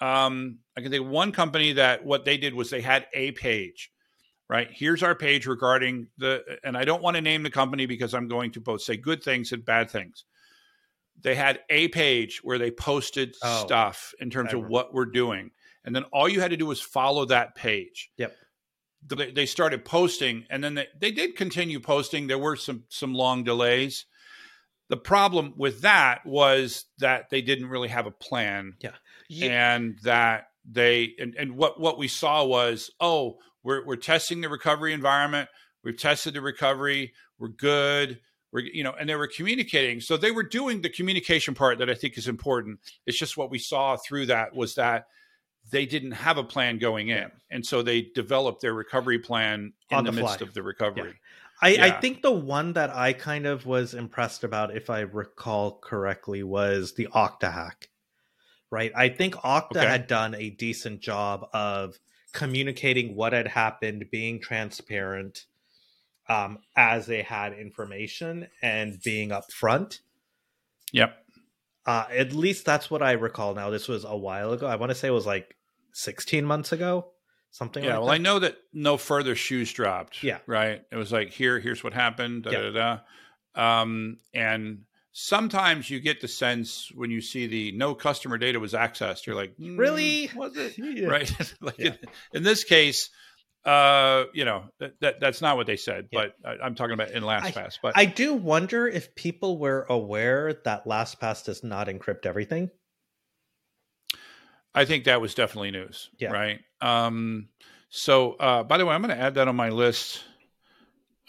[0.00, 3.32] Um, I can think of one company that what they did was they had a
[3.32, 3.90] page
[4.48, 4.68] right?
[4.72, 8.28] Here's our page regarding the, and I don't want to name the company because I'm
[8.28, 10.24] going to both say good things and bad things.
[11.20, 15.50] They had a page where they posted oh, stuff in terms of what we're doing.
[15.84, 18.10] And then all you had to do was follow that page.
[18.16, 18.34] Yep.
[19.16, 22.26] They, they started posting and then they, they did continue posting.
[22.26, 24.06] There were some some long delays.
[24.88, 28.74] The problem with that was that they didn't really have a plan.
[28.80, 28.90] Yeah.
[29.28, 29.74] yeah.
[29.74, 34.48] And that they and, and what what we saw was, oh, we're we're testing the
[34.48, 35.48] recovery environment.
[35.84, 37.12] We've tested the recovery.
[37.38, 38.20] We're good.
[38.52, 40.00] We're you know, and they were communicating.
[40.00, 42.80] So they were doing the communication part that I think is important.
[43.06, 45.06] It's just what we saw through that was that
[45.70, 49.98] they didn't have a plan going in, and so they developed their recovery plan in
[49.98, 51.08] On the, the midst of the recovery.
[51.08, 51.12] Yeah.
[51.60, 51.84] I, yeah.
[51.86, 56.42] I, think the one that I kind of was impressed about, if I recall correctly,
[56.42, 57.88] was the Okta hack.
[58.70, 59.86] Right, I think Okta okay.
[59.86, 61.98] had done a decent job of
[62.32, 65.46] communicating what had happened, being transparent
[66.28, 70.00] um, as they had information, and being upfront.
[70.92, 71.16] Yep.
[71.86, 73.54] Uh, at least that's what I recall.
[73.54, 74.66] Now this was a while ago.
[74.66, 75.56] I want to say it was like
[75.92, 77.12] 16 months ago,
[77.50, 77.82] something.
[77.82, 77.98] Yeah.
[77.98, 78.14] Like well, that.
[78.14, 80.22] I know that no further shoes dropped.
[80.22, 80.38] Yeah.
[80.46, 80.82] Right.
[80.90, 82.44] It was like here, here's what happened.
[82.44, 82.60] Da, yeah.
[82.70, 82.70] da,
[83.54, 83.82] da.
[83.82, 84.80] Um, and
[85.20, 89.34] sometimes you get the sense when you see the no customer data was accessed you're
[89.34, 91.08] like mm, really was it yeah.
[91.08, 91.86] right like yeah.
[91.88, 91.98] in,
[92.34, 93.10] in, this case
[93.64, 97.10] uh you know that, that that's not what they said but I, am talking about
[97.10, 102.24] in lastpass but i do wonder if people were aware that lastpass does not encrypt
[102.24, 102.70] everything
[104.74, 106.30] i think that was definitely news yeah.
[106.30, 107.48] right um
[107.90, 110.24] so uh by the way i'm going to add that on my list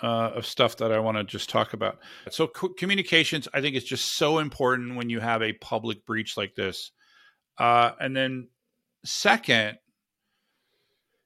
[0.02, 2.00] uh, of stuff that I want to just talk about.
[2.30, 6.38] So, co- communications, I think, is just so important when you have a public breach
[6.38, 6.92] like this.
[7.58, 8.48] Uh, and then,
[9.04, 9.78] second,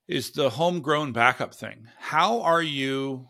[0.08, 1.88] is the homegrown backup thing.
[1.98, 3.28] How are you?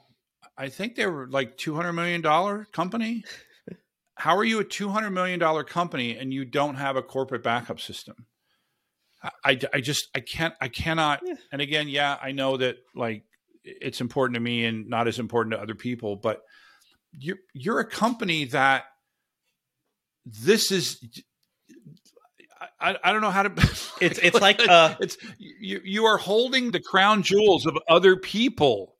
[0.57, 3.23] I think they were like two hundred million dollar company.
[4.15, 7.43] How are you a two hundred million dollar company and you don't have a corporate
[7.43, 8.27] backup system?
[9.43, 11.21] I, I just I can't I cannot.
[11.23, 11.35] Yeah.
[11.51, 13.23] And again, yeah, I know that like
[13.63, 16.15] it's important to me and not as important to other people.
[16.15, 16.41] But
[17.13, 18.85] you're you're a company that
[20.25, 21.03] this is.
[22.79, 23.51] I, I don't know how to.
[24.01, 28.95] It's it's like uh, it's you you are holding the crown jewels of other people.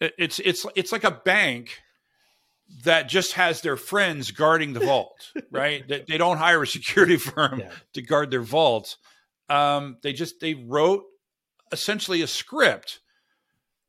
[0.00, 1.78] It's it's it's like a bank
[2.84, 5.86] that just has their friends guarding the vault, right?
[5.88, 7.70] That they don't hire a security firm yeah.
[7.94, 8.96] to guard their vault.
[9.48, 11.04] Um, they just they wrote
[11.72, 13.00] essentially a script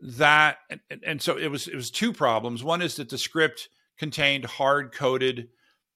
[0.02, 2.64] that and, and, so it was it was two problems.
[2.64, 5.50] One is that the script contained hard coded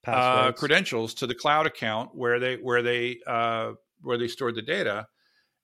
[0.06, 3.72] uh, credentials to the cloud account where they where they uh,
[4.02, 5.08] where they stored the data,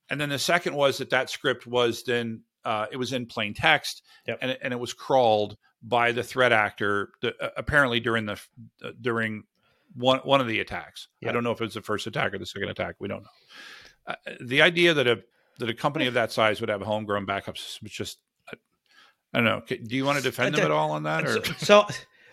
[0.10, 3.54] and then the second was that that script was then uh, it was in plain
[3.54, 4.38] text yep.
[4.42, 8.40] and it, and it was crawled by the threat actor the, uh, apparently during the
[8.84, 9.44] uh, during
[9.96, 11.08] one one of the attacks.
[11.22, 11.30] Yep.
[11.30, 12.96] I don't know if it was the first attack or the second attack.
[13.00, 13.30] We don't know.
[14.41, 15.22] The idea that a
[15.60, 18.19] that a company of that size would have homegrown backup system is just
[19.34, 19.62] I don't know.
[19.67, 21.26] Do you want to defend them at all on that?
[21.26, 21.43] Or?
[21.58, 21.86] So,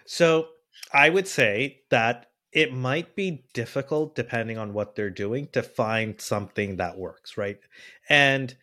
[0.06, 0.48] so
[0.92, 6.18] I would say that it might be difficult, depending on what they're doing, to find
[6.18, 7.58] something that works, right?
[8.08, 8.56] And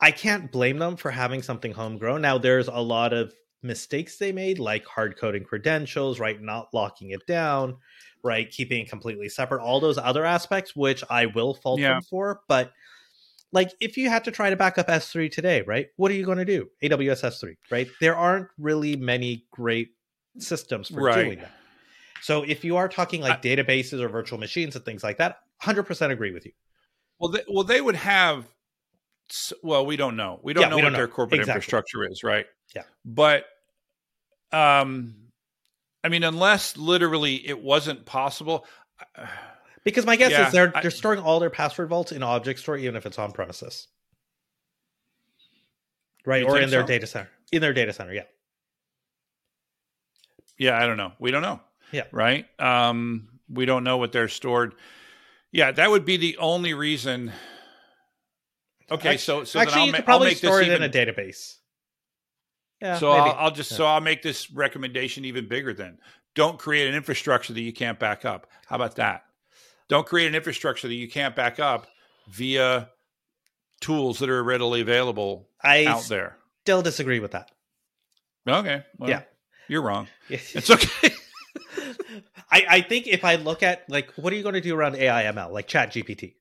[0.00, 2.22] I can't blame them for having something homegrown.
[2.22, 6.40] Now, there's a lot of mistakes they made, like hard coding credentials, right?
[6.40, 7.78] Not locking it down,
[8.22, 8.50] right?
[8.50, 9.62] Keeping it completely separate.
[9.62, 11.94] All those other aspects, which I will fault yeah.
[11.94, 12.72] them for, but
[13.52, 15.86] like if you had to try to back up S3 today, right?
[15.96, 16.68] What are you going to do?
[16.82, 17.88] AWS S3, right?
[18.00, 19.90] There aren't really many great
[20.38, 21.24] systems for right.
[21.24, 21.52] doing that.
[22.20, 25.38] So if you are talking like I, databases or virtual machines and things like that,
[25.62, 26.52] 100% agree with you.
[27.18, 28.46] Well, they, well, they would have.
[29.62, 30.40] Well, we don't know.
[30.42, 30.98] We don't yeah, know we don't what know.
[30.98, 31.58] their corporate exactly.
[31.58, 32.46] infrastructure is, right?
[32.74, 32.82] Yeah.
[33.04, 33.44] But,
[34.52, 35.14] um,
[36.02, 38.66] I mean, unless literally it wasn't possible.
[39.84, 42.60] Because my guess yeah, is they're I, they're storing all their password vaults in object
[42.60, 43.86] store, even if it's on premises,
[46.26, 46.44] right?
[46.44, 46.86] Or in their so?
[46.86, 47.30] data center.
[47.52, 48.24] In their data center, yeah.
[50.58, 51.12] Yeah, I don't know.
[51.18, 51.60] We don't know.
[51.92, 52.04] Yeah.
[52.12, 52.44] Right.
[52.58, 54.74] Um, we don't know what they're stored.
[55.52, 57.32] Yeah, that would be the only reason.
[58.90, 60.82] Okay, so so actually, you ma- could probably store it even...
[60.82, 61.56] in a database.
[62.80, 62.98] Yeah.
[62.98, 63.76] So I'll, I'll, just yeah.
[63.78, 65.74] so I'll make this recommendation even bigger.
[65.74, 65.98] Then
[66.34, 68.46] don't create an infrastructure that you can't back up.
[68.66, 69.24] How about that?
[69.88, 71.86] Don't create an infrastructure that you can't back up
[72.30, 72.90] via
[73.80, 76.36] tools that are readily available I out there.
[76.62, 77.50] Still disagree with that.
[78.46, 78.84] Okay.
[78.98, 79.22] Well, yeah.
[79.68, 80.08] You're wrong.
[80.28, 81.10] It's okay.
[82.50, 84.96] I, I think if I look at like what are you going to do around
[84.96, 86.34] AI ML, like Chat GPT,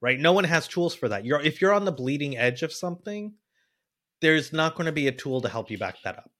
[0.00, 0.18] right?
[0.18, 1.24] No one has tools for that.
[1.24, 3.34] You're if you're on the bleeding edge of something,
[4.22, 6.30] there's not going to be a tool to help you back that up.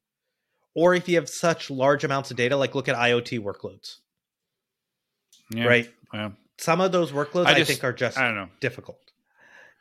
[0.74, 3.96] Or if you have such large amounts of data, like look at IoT workloads.
[5.50, 5.90] Yeah, right?
[6.14, 6.30] Yeah.
[6.56, 8.48] Some of those workloads I, just, I think are just I don't know.
[8.60, 8.98] difficult.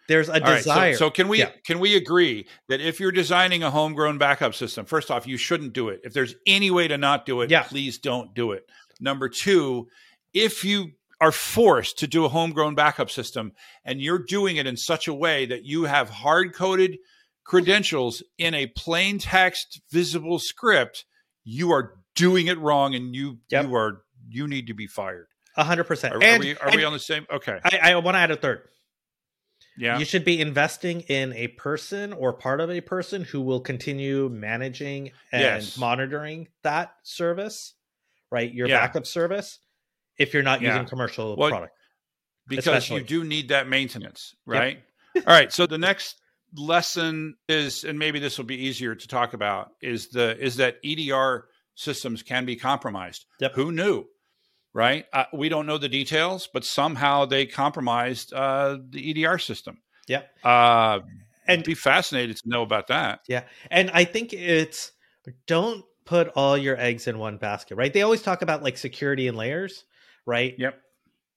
[0.10, 0.80] There's a All desire.
[0.80, 1.52] Right, so, so, can we yeah.
[1.66, 5.72] can we agree that if you're designing a homegrown backup system, first off, you shouldn't
[5.72, 6.02] do it.
[6.04, 7.64] If there's any way to not do it, yeah.
[7.64, 8.70] please don't do it.
[9.00, 9.88] Number two,
[10.34, 13.54] if you are forced to do a homegrown backup system
[13.86, 16.98] and you're doing it in such a way that you have hard coded
[17.44, 21.06] credentials in a plain text visible script,
[21.44, 23.66] you are doing it wrong and you yep.
[23.66, 25.28] you are you need to be fired.
[25.58, 26.16] A hundred percent.
[26.16, 27.26] Are, we, are we on the same?
[27.32, 27.60] Okay.
[27.64, 28.62] I, I want to add a third.
[29.78, 29.98] Yeah.
[29.98, 34.30] You should be investing in a person or part of a person who will continue
[34.30, 35.78] managing and yes.
[35.78, 37.74] monitoring that service,
[38.32, 38.54] right?
[38.54, 38.80] Your yeah.
[38.80, 39.60] backup service
[40.18, 40.74] if you're not yeah.
[40.74, 41.74] using commercial well, product.
[42.48, 43.02] Because especially.
[43.02, 44.80] you do need that maintenance, right?
[45.16, 45.28] Yep.
[45.28, 45.52] All right.
[45.52, 46.21] So the next
[46.56, 50.78] lesson is and maybe this will be easier to talk about is the is that
[50.84, 53.26] EDR systems can be compromised.
[53.40, 53.54] Yep.
[53.56, 54.06] Who knew?
[54.74, 55.06] right?
[55.12, 59.80] Uh, we don't know the details, but somehow they compromised uh, the EDR system.
[60.08, 60.24] Yeah.
[60.44, 61.00] Uh,
[61.48, 63.22] and be fascinated to know about that.
[63.28, 63.44] Yeah.
[63.70, 64.92] And I think it's
[65.48, 67.92] don't put all your eggs in one basket, right?
[67.92, 69.84] They always talk about like security and layers,
[70.26, 70.56] right?
[70.58, 70.80] Yep.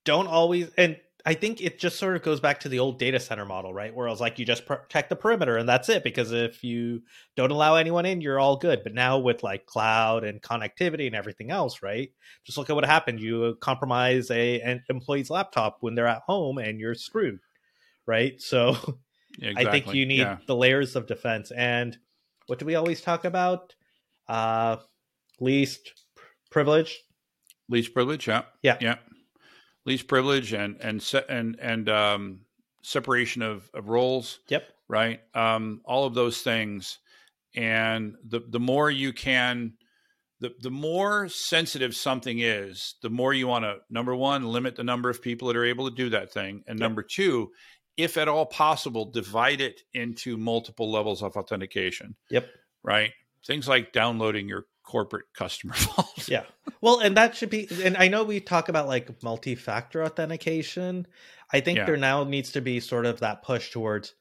[0.04, 0.96] Don't always, and
[1.26, 3.94] I think it just sort of goes back to the old data center model, right?
[3.94, 6.04] Where I was like, you just protect the perimeter and that's it.
[6.04, 7.02] Because if you
[7.34, 8.82] don't allow anyone in, you're all good.
[8.82, 12.10] But now with like cloud and connectivity and everything else, right?
[12.44, 13.20] Just look at what happened.
[13.20, 17.38] You compromise a an employee's laptop when they're at home, and you're screwed,
[18.06, 18.38] right?
[18.40, 18.76] So
[19.38, 19.66] yeah, exactly.
[19.66, 20.36] I think you need yeah.
[20.46, 21.50] the layers of defense.
[21.52, 21.96] And
[22.48, 23.74] what do we always talk about?
[24.28, 24.76] Uh,
[25.40, 25.90] least
[26.50, 27.00] privilege.
[27.70, 28.28] Least privilege.
[28.28, 28.42] Yeah.
[28.62, 28.76] Yeah.
[28.78, 28.96] Yeah
[29.86, 32.40] least privilege and and se- and and um,
[32.82, 34.40] separation of, of roles.
[34.48, 34.64] Yep.
[34.88, 35.20] Right.
[35.34, 36.98] Um, all of those things,
[37.54, 39.74] and the the more you can,
[40.40, 44.84] the the more sensitive something is, the more you want to number one limit the
[44.84, 46.84] number of people that are able to do that thing, and yep.
[46.84, 47.50] number two,
[47.96, 52.14] if at all possible, divide it into multiple levels of authentication.
[52.30, 52.48] Yep.
[52.82, 53.12] Right.
[53.46, 56.28] Things like downloading your corporate customer vault.
[56.28, 56.44] yeah.
[56.80, 61.06] Well, and that should be and I know we talk about like multi-factor authentication.
[61.52, 61.86] I think yeah.
[61.86, 64.14] there now needs to be sort of that push towards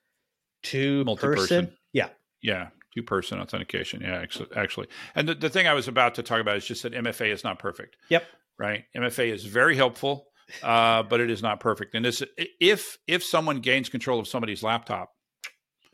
[0.61, 1.73] two person.
[1.91, 2.09] Yeah.
[2.41, 2.69] Yeah.
[2.93, 4.01] Two person authentication.
[4.01, 4.87] Yeah, actually, actually.
[5.15, 7.43] And the, the thing I was about to talk about is just that MFA is
[7.43, 7.97] not perfect.
[8.09, 8.23] Yep.
[8.59, 8.85] Right.
[8.95, 10.27] MFA is very helpful,
[10.61, 11.95] uh, but it is not perfect.
[11.95, 15.09] And this, if if someone gains control of somebody's laptop,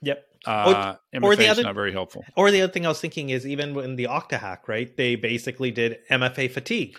[0.02, 0.26] Yep.
[0.46, 2.24] Uh, or, or the other, not very helpful.
[2.36, 4.96] Or the other thing I was thinking is even in the Okta hack, right?
[4.96, 6.98] They basically did MFA fatigue,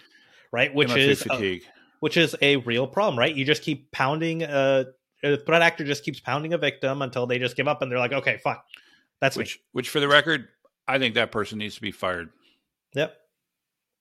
[0.52, 0.74] right?
[0.74, 1.62] Which MFA is fatigue.
[1.62, 3.34] A, which is a real problem, right?
[3.34, 4.86] You just keep pounding a,
[5.22, 7.98] a, threat actor just keeps pounding a victim until they just give up and they're
[7.98, 8.58] like, okay, fine,
[9.20, 9.56] that's which.
[9.56, 9.62] Me.
[9.72, 10.48] Which, for the record,
[10.86, 12.28] I think that person needs to be fired.
[12.94, 13.16] Yep.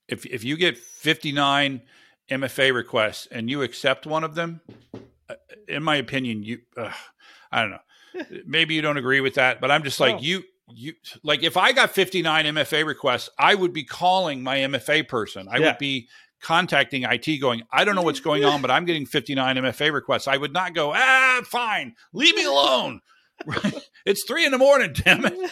[0.09, 1.81] If if you get fifty nine
[2.29, 4.59] MFA requests and you accept one of them,
[5.29, 5.35] uh,
[5.67, 6.91] in my opinion, you, uh,
[7.51, 7.79] I don't know
[8.45, 10.21] maybe you don't agree with that, but I'm just like no.
[10.21, 10.93] you you
[11.23, 15.47] like if I got 59 MFA requests, I would be calling my MFA person.
[15.49, 15.67] I yeah.
[15.67, 16.07] would be
[16.41, 20.27] contacting IT going, I don't know what's going on, but I'm getting 59 MFA requests.
[20.27, 23.01] I would not go, ah, fine, leave me alone.
[24.05, 25.51] it's three in the morning, damn it.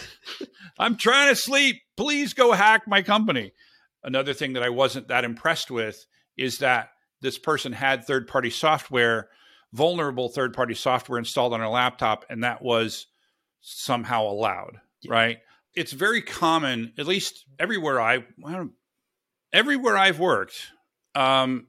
[0.79, 1.81] I'm trying to sleep.
[1.95, 3.53] Please go hack my company.
[4.03, 6.05] Another thing that I wasn't that impressed with
[6.37, 6.89] is that
[7.21, 9.29] this person had third party software
[9.73, 13.07] vulnerable third party software installed on our laptop and that was
[13.61, 15.13] somehow allowed, yeah.
[15.13, 15.37] right?
[15.75, 18.23] It's very common, at least everywhere I,
[19.53, 20.71] everywhere I've worked,
[21.13, 21.67] um,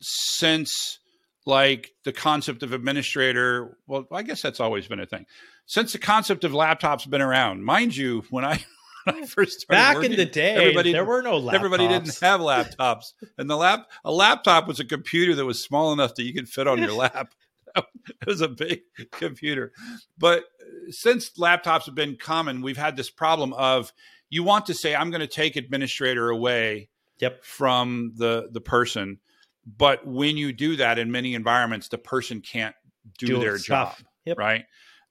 [0.00, 0.98] since
[1.44, 3.78] like the concept of administrator.
[3.86, 5.26] Well, I guess that's always been a thing
[5.66, 7.64] since the concept of laptops been around.
[7.64, 8.64] Mind you, when I
[9.06, 9.26] when I oh.
[9.26, 11.54] first started back working, in the day, everybody there were no laptops.
[11.54, 15.92] Everybody didn't have laptops, and the lap a laptop was a computer that was small
[15.92, 17.34] enough that you could fit on your lap.
[17.76, 18.80] it was a big
[19.12, 19.72] computer,
[20.18, 23.92] but uh, since laptops have been common, we've had this problem of
[24.30, 26.88] you want to say I'm going to take administrator away
[27.18, 27.44] yep.
[27.44, 29.18] from the the person,
[29.66, 32.74] but when you do that in many environments, the person can't
[33.18, 33.98] do, Do their stuff.
[33.98, 34.38] job, Yep.
[34.38, 34.64] right?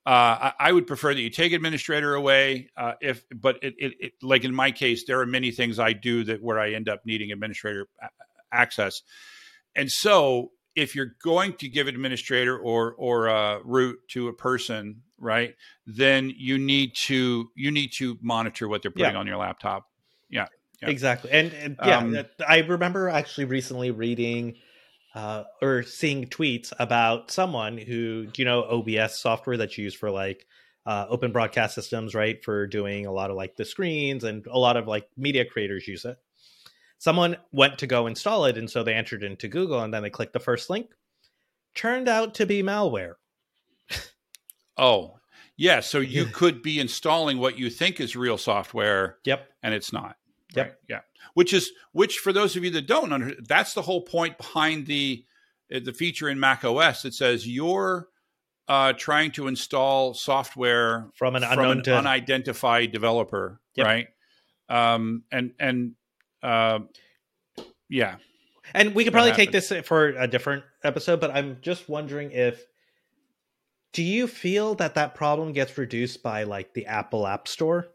[0.05, 2.69] Uh, I, I would prefer that you take administrator away.
[2.77, 5.93] Uh, if, but it, it, it, like in my case, there are many things I
[5.93, 8.09] do that where I end up needing administrator a-
[8.55, 9.01] access,
[9.75, 15.01] and so if you're going to give administrator or or uh, root to a person,
[15.17, 15.55] right,
[15.87, 19.19] then you need to you need to monitor what they're putting Yeah.
[19.19, 19.89] on your laptop.
[20.29, 20.47] Yeah.
[20.81, 20.89] Yeah.
[20.89, 21.31] Exactly.
[21.31, 24.57] And, and yeah, Um, I remember actually recently reading
[25.15, 30.11] uh, or seeing tweets about someone who, do you know, OBS software that's used for
[30.11, 30.45] like
[30.85, 32.43] uh, open broadcast systems, right?
[32.43, 35.87] For doing a lot of like the screens and a lot of like media creators
[35.87, 36.17] use it.
[36.97, 38.57] Someone went to go install it.
[38.57, 40.87] And so they entered into Google and then they clicked the first link.
[41.73, 43.13] Turned out to be malware.
[44.77, 45.19] Oh,
[45.57, 45.79] yeah.
[45.79, 49.47] So you could be installing what you think is real software, Yep.
[49.63, 50.17] and it's not.
[50.55, 50.65] Yep.
[50.65, 50.75] Right?
[50.89, 50.99] Yeah.
[51.33, 54.87] Which is which for those of you that don't under that's the whole point behind
[54.87, 55.25] the
[55.73, 58.07] uh, the feature in Mac OS that says you're
[58.67, 63.85] uh, trying to install software From an from unknown an to unidentified developer, Yep.
[63.85, 64.07] right?
[64.69, 65.93] Um, and and
[66.41, 66.79] uh,
[67.89, 68.15] yeah,
[68.73, 72.65] And we could probably take this for a different episode, but I'm just wondering if
[73.93, 77.87] do you feel that that problem gets reduced by like the Apple App Store?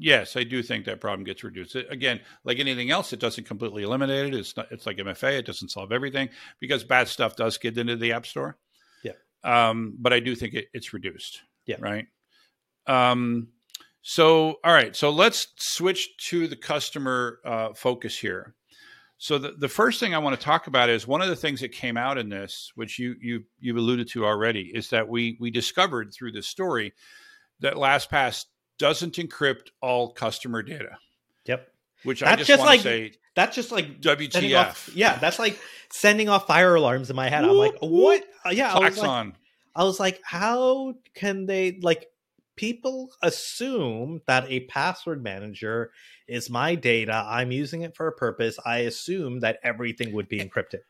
[0.00, 1.74] Yes, I do think that problem gets reduced.
[1.74, 4.34] Again, like anything else, it doesn't completely eliminate it.
[4.34, 4.68] It's not.
[4.70, 5.38] It's like MFA.
[5.38, 6.28] It doesn't solve everything
[6.60, 8.56] because bad stuff does get into the App Store.
[9.02, 9.12] Yeah.
[9.42, 11.42] Um, but I do think it, it's reduced.
[11.66, 11.76] Yeah.
[11.80, 12.06] Right.
[12.86, 13.48] Um,
[14.02, 14.94] so all right.
[14.94, 18.54] So let's switch to the customer uh, focus here.
[19.20, 21.60] So the, the first thing I want to talk about is one of the things
[21.60, 25.36] that came out in this, which you you you've alluded to already, is that we
[25.40, 26.94] we discovered through this story
[27.60, 28.44] that LastPass
[28.78, 30.98] doesn't encrypt all customer data.
[31.46, 31.68] Yep.
[32.04, 34.56] Which I just, just want like- to say, That's just like WTF?
[34.68, 35.58] off, yeah, that's like
[35.90, 37.44] sending off fire alarms in my head.
[37.44, 38.22] I'm like, what?
[38.46, 39.34] Uh, Yeah, I was like.
[39.74, 42.06] I was like, how can they like
[42.56, 45.92] people assume that a password manager
[46.26, 48.58] is my data, I'm using it for a purpose.
[48.66, 50.80] I assume that everything would be encrypted.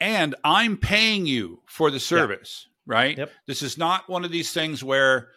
[0.00, 3.16] and I'm paying you for the service, right?
[3.16, 3.30] Yep.
[3.46, 5.28] This is not one of these things where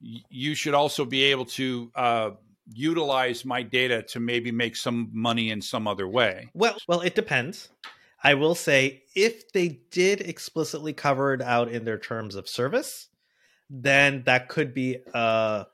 [0.00, 2.30] you should also be able to uh,
[2.72, 6.50] utilize my data to maybe make some money in some other way.
[6.54, 7.68] Well, well, it depends.
[8.22, 13.08] I will say if they did explicitly cover it out in their terms of service,
[13.70, 15.66] then that could be a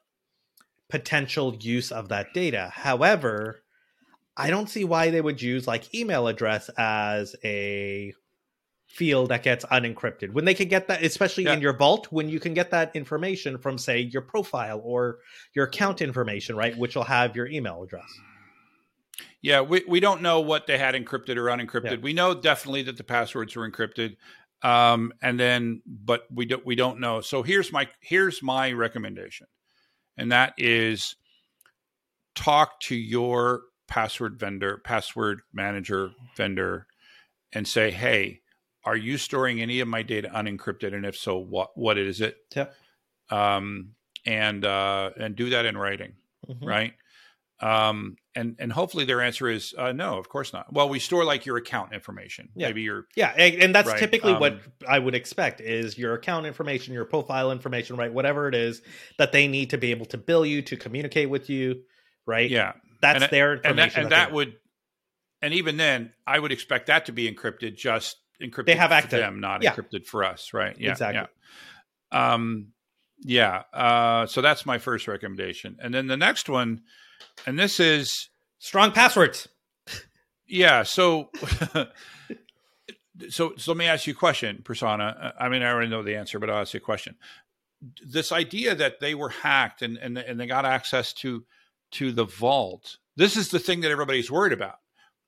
[0.89, 2.71] potential use of that data.
[2.75, 3.63] However,
[4.37, 8.13] I don't see why they would use like email address as a
[8.95, 11.55] field that gets unencrypted when they can get that especially Yeah.
[11.55, 15.19] in your vault when you can get that information from say your profile or
[15.55, 18.11] your account information right which will have your email address
[19.41, 21.91] Yeah, we, we don't know what they had encrypted or unencrypted.
[21.91, 22.03] Yeah.
[22.03, 24.17] We know definitely that the passwords were encrypted,
[24.63, 27.21] um, and then but we don't we don't know.
[27.23, 29.49] So here's my here's my recommendation,
[30.17, 31.17] and that is
[32.37, 36.87] talk to your password vendor, password manager vendor,
[37.53, 38.42] and say, hey,
[38.85, 40.95] are you storing any of my data unencrypted?
[40.95, 42.37] And if so, what what is it?
[42.55, 42.75] Yep.
[43.31, 43.91] Um,
[44.27, 46.15] and uh, and do that in writing
[46.49, 46.67] Mhm.
[46.67, 46.95] right?
[47.61, 50.73] Um, and and hopefully their answer is uh, no, of course not.
[50.73, 52.67] Well, we store like your account information, Yeah.
[52.67, 56.15] maybe your Yeah, and, and that's Right, typically what um, I would expect is your
[56.15, 58.13] account information, your profile information, right?
[58.13, 58.83] Whatever it is
[59.19, 61.83] that they need to be able to bill you to communicate with you,
[62.27, 62.51] right?
[62.51, 63.95] yeah, that's and- their and information.
[63.95, 64.57] that, and they- that would,
[65.41, 68.67] and even then, I would expect that to be encrypted, just encrypted.
[68.67, 69.21] They have for active.
[69.21, 69.75] them, not Yeah.
[69.75, 70.77] encrypted for us, right?
[70.79, 71.23] Yeah, Exactly.
[72.13, 72.33] Yeah.
[72.35, 72.69] Um,
[73.21, 73.63] yeah.
[73.73, 76.83] Uh, so that's my first recommendation, and then the next one,
[77.47, 78.29] and this is
[78.59, 79.49] strong passwords.
[80.47, 80.83] Yeah.
[80.83, 81.31] So,
[83.29, 85.33] so, so let me ask you a question, Prasanna.
[85.39, 87.17] I mean, I already know the answer, but I'll ask you a question.
[88.07, 91.45] This idea that they were hacked and and, and they got access to
[91.93, 92.99] to the vault.
[93.17, 94.77] This is the thing that everybody's worried about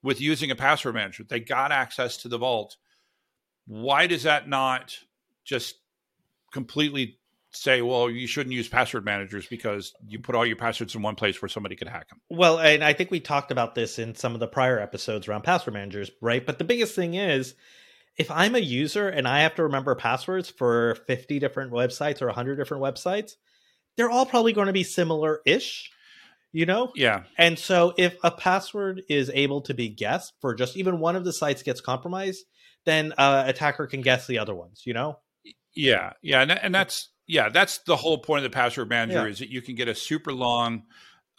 [0.01, 1.23] with using a password manager.
[1.27, 2.77] They got access to the vault.
[3.67, 4.97] Why does that not
[5.43, 5.75] just
[6.51, 7.17] completely
[7.57, 11.15] say, well, you shouldn't use password managers because you put all your passwords in one
[11.15, 12.19] place where somebody could hack them.
[12.29, 15.43] Well, and I think we talked about this in some of the prior episodes around
[15.43, 16.45] password managers, right?
[16.45, 17.55] But the biggest thing is
[18.17, 22.27] if I'm a user and I have to remember passwords for 50 different websites or
[22.27, 23.33] 100 different websites,
[23.97, 25.91] they're all probably going to be similar ish,
[26.51, 26.91] you know?
[26.95, 27.23] Yeah.
[27.37, 31.25] And so if a password is able to be guessed for just even one of
[31.25, 32.45] the sites gets compromised,
[32.85, 35.19] then uh, attacker can guess the other ones, you know?
[35.75, 36.13] Yeah.
[36.21, 36.41] Yeah.
[36.41, 39.31] And, and that's, yeah, that's the whole point of the password manager Yeah.
[39.31, 40.83] is that you can get a super long,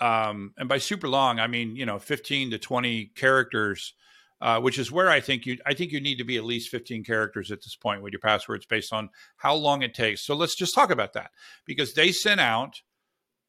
[0.01, 3.95] um, and by super long, I mean, you know, 15 to 20 characters,
[4.43, 6.69] uh, which is where I think you, I think you need to be at least
[6.69, 10.21] 15 characters at this point with your passwords based on how long it takes.
[10.21, 11.31] So let's just talk about that
[11.65, 12.83] because they sent out,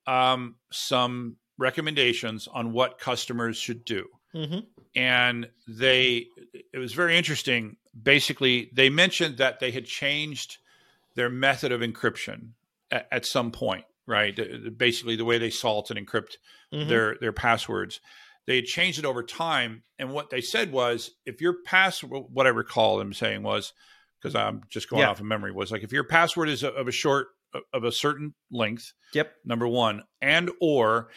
[0.06, 4.60] um, some recommendations on what customers should do Mm-hmm.
[4.94, 6.28] and they
[6.74, 10.58] it was very interesting basically they mentioned that they had changed
[11.16, 12.50] their method of encryption
[12.92, 14.40] at, at some point right
[14.78, 16.36] basically the way they salt and encrypt
[16.74, 16.90] Mm-hmm.
[16.90, 18.02] their their passwords
[18.46, 22.46] they had changed it over time and what they said was if your password what
[22.46, 23.72] i recall them saying was
[24.20, 25.10] because i'm just going Yeah.
[25.12, 27.28] off of memory was like if your password is of a short
[27.74, 29.32] of a certain length Yep.
[29.46, 31.08] number one and or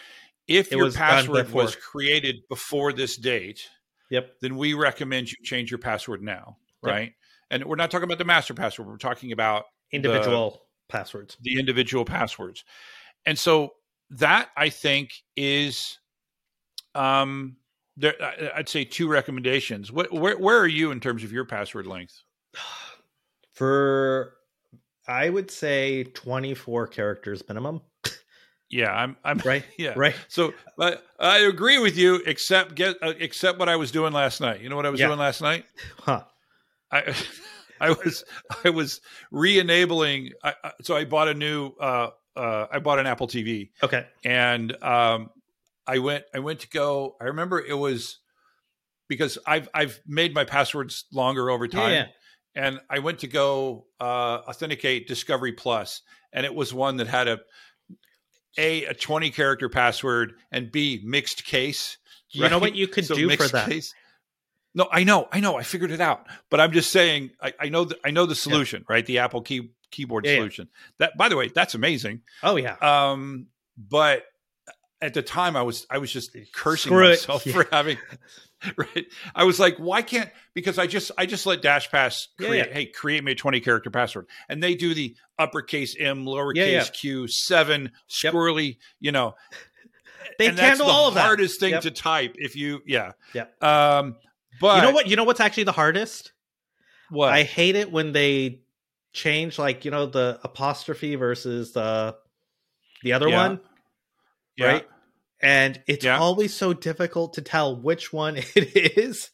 [0.46, 3.68] if It your password was created before this date
[4.10, 4.36] Yep.
[4.40, 6.92] then we recommend you change your password now, Yep.
[6.94, 7.12] right?
[7.50, 8.86] And we're not talking about the master password.
[8.88, 11.36] We're talking about Individual passwords.
[11.40, 12.64] the individual passwords.
[13.26, 13.70] And so
[14.10, 15.98] that I think is,
[16.94, 17.56] um,
[17.96, 18.14] there.
[18.56, 19.92] I'd say two recommendations.
[19.92, 22.14] What, where, where are you in terms of your password length?
[23.54, 24.34] For
[25.06, 27.82] I would say 24 characters minimum,
[28.70, 29.16] Yeah, I'm.
[29.24, 29.64] I'm right?
[29.78, 29.94] Yeah.
[29.96, 30.14] Right.
[30.28, 34.40] So, but I agree with you, except get uh, except what I was doing last
[34.40, 34.60] night.
[34.60, 35.08] You know what I was Yeah.
[35.08, 35.64] doing last night?
[35.98, 36.22] Huh.
[36.92, 37.14] I
[37.80, 38.24] I was
[38.64, 40.32] I was re-enabling.
[40.44, 41.72] I, I- so I bought a new.
[41.80, 44.06] Uh, uh, I bought an Apple TV, Okay.
[44.24, 45.30] and um,
[45.86, 46.24] I went.
[46.34, 47.16] I went to go.
[47.20, 48.18] I remember it was
[49.08, 52.06] because I've I've made my passwords longer over time, yeah.
[52.54, 54.04] and I went to go uh,
[54.48, 57.40] authenticate Discovery Plus, and it was one that had a
[58.58, 61.96] a a twenty character password and b mixed case.
[62.30, 63.68] You know what you could So do for that?
[63.68, 63.92] case-
[64.74, 66.26] no, I know, I know, I figured it out.
[66.50, 69.04] But I'm just saying, I, I know, the, I know the solution, right?
[69.04, 70.38] The Apple key keyboard Yeah, yeah.
[70.38, 70.68] solution.
[70.98, 72.22] That, by the way, that's amazing.
[72.42, 72.76] Oh yeah.
[72.80, 73.46] Um,
[73.76, 74.24] but
[75.02, 77.52] at the time, I was, I was just cursing Screw myself Yeah.
[77.54, 77.98] for having.
[78.76, 80.28] Right, I was like, why can't?
[80.52, 82.66] Because I just, I just let DashPass Yeah, create.
[82.68, 82.74] yeah.
[82.74, 86.64] Hey, create me a 20 character password, and they do the uppercase M, lowercase Yeah,
[86.66, 86.84] yeah.
[86.84, 87.90] Q, seven,
[88.22, 88.34] Yep.
[89.00, 89.34] You know,
[90.38, 91.22] They and handle all of that.
[91.24, 91.82] hardest thing Yep.
[91.84, 92.34] to type.
[92.36, 93.46] If you, yeah, yeah.
[93.62, 94.16] Um,
[94.60, 95.08] but you know what?
[95.08, 96.32] You know what's actually the hardest?
[97.10, 97.32] What?
[97.32, 98.60] I hate it when they
[99.12, 102.16] change like, you know, the apostrophe versus the
[103.02, 103.36] the other Yeah.
[103.36, 103.60] one,
[104.56, 104.66] Yeah.
[104.66, 104.88] right?
[105.42, 106.18] And it's Yeah.
[106.18, 109.30] always so difficult to tell which one it is.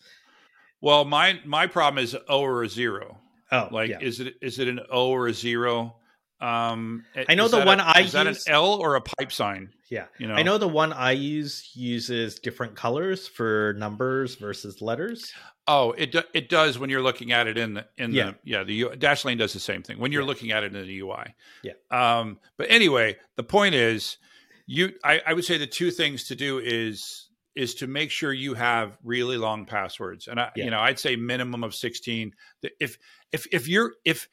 [0.80, 3.18] Well, my my problem is O or a zero.
[3.52, 5.96] Oh, Like, is it is it an O or a zero?
[6.40, 9.32] Um, I know the one a- I is that an use- L or a pipe
[9.32, 9.72] sign?
[9.88, 10.06] yeah.
[10.18, 15.32] You know, I know the one I use uses different colors for numbers versus letters.
[15.68, 18.24] Oh, it do, it does when you're looking at it in the in Yeah.
[18.32, 20.28] the yeah the U, Dashlane does the same thing when you're Yeah.
[20.28, 21.34] looking at it in the UI.
[21.62, 21.72] Yeah.
[21.90, 24.18] Um, but anyway, the point is,
[24.66, 27.22] you I, I would say the two things to do is
[27.54, 30.64] is to make sure you have really long passwords, and I Yeah.
[30.66, 32.34] you know I'd say minimum of sixteen.
[32.78, 32.98] If
[33.32, 34.28] if if you're if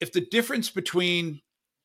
[0.00, 1.40] if the difference between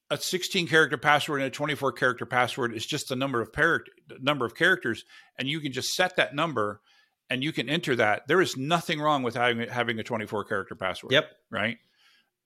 [0.10, 3.92] a 16 character password and a 24 character password is just the number of character
[4.22, 5.06] number of characters
[5.40, 6.82] and you can just set that number
[7.30, 10.76] and you can enter that there is nothing wrong with having having a 24 character
[10.76, 11.32] password Yep.
[11.50, 11.78] right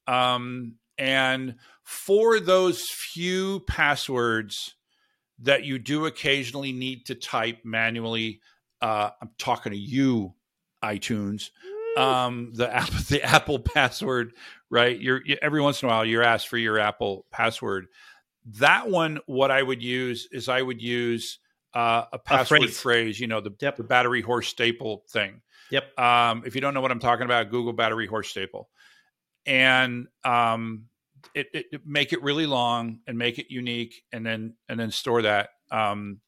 [0.08, 4.76] um and for those few passwords
[5.40, 8.40] that you do occasionally need to type manually
[8.82, 10.34] uh i'm talking to you
[10.84, 11.50] itunes
[11.98, 14.34] um the app the apple password
[14.70, 17.88] right you're you, every once in a while you're asked for your apple password
[18.46, 21.40] that one what i would use is i would use
[21.74, 22.80] uh, a password phrase.
[22.80, 23.20] phrase.
[23.20, 23.78] you know the, Yep.
[23.78, 26.00] the battery horse staple thing Yep.
[26.00, 28.70] um, if you don't know what i'm talking about google battery horse staple
[29.46, 30.86] and um,
[31.34, 34.92] it, it, it- make it really long and make it unique and then and then
[34.92, 36.20] store that um,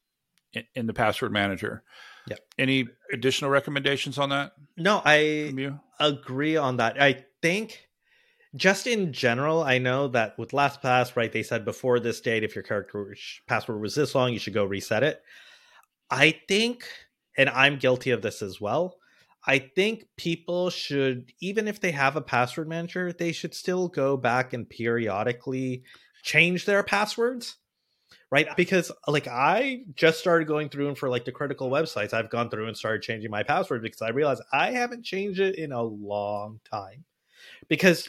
[0.52, 1.82] in, in the password manager
[2.30, 2.40] Yep.
[2.58, 5.52] any additional recommendations on that No, I
[5.98, 7.00] agree on that.
[7.00, 7.88] I think
[8.56, 12.54] just in general, I know that with LastPass, right, they said before this date, if
[12.54, 13.14] your character
[13.46, 15.22] password was this long, you should go reset it.
[16.10, 16.84] I think,
[17.36, 18.96] and I'm guilty of this as well.
[19.46, 24.16] I think people should, even if they have a password manager, they should still go
[24.16, 25.84] back and periodically
[26.22, 27.56] change their passwords
[28.30, 28.48] right?
[28.56, 32.48] Because like i just started going through and for like the critical websites i've gone
[32.48, 35.82] through and started changing my password because i realized i haven't changed it in a
[35.82, 37.04] long time.
[37.68, 38.08] Because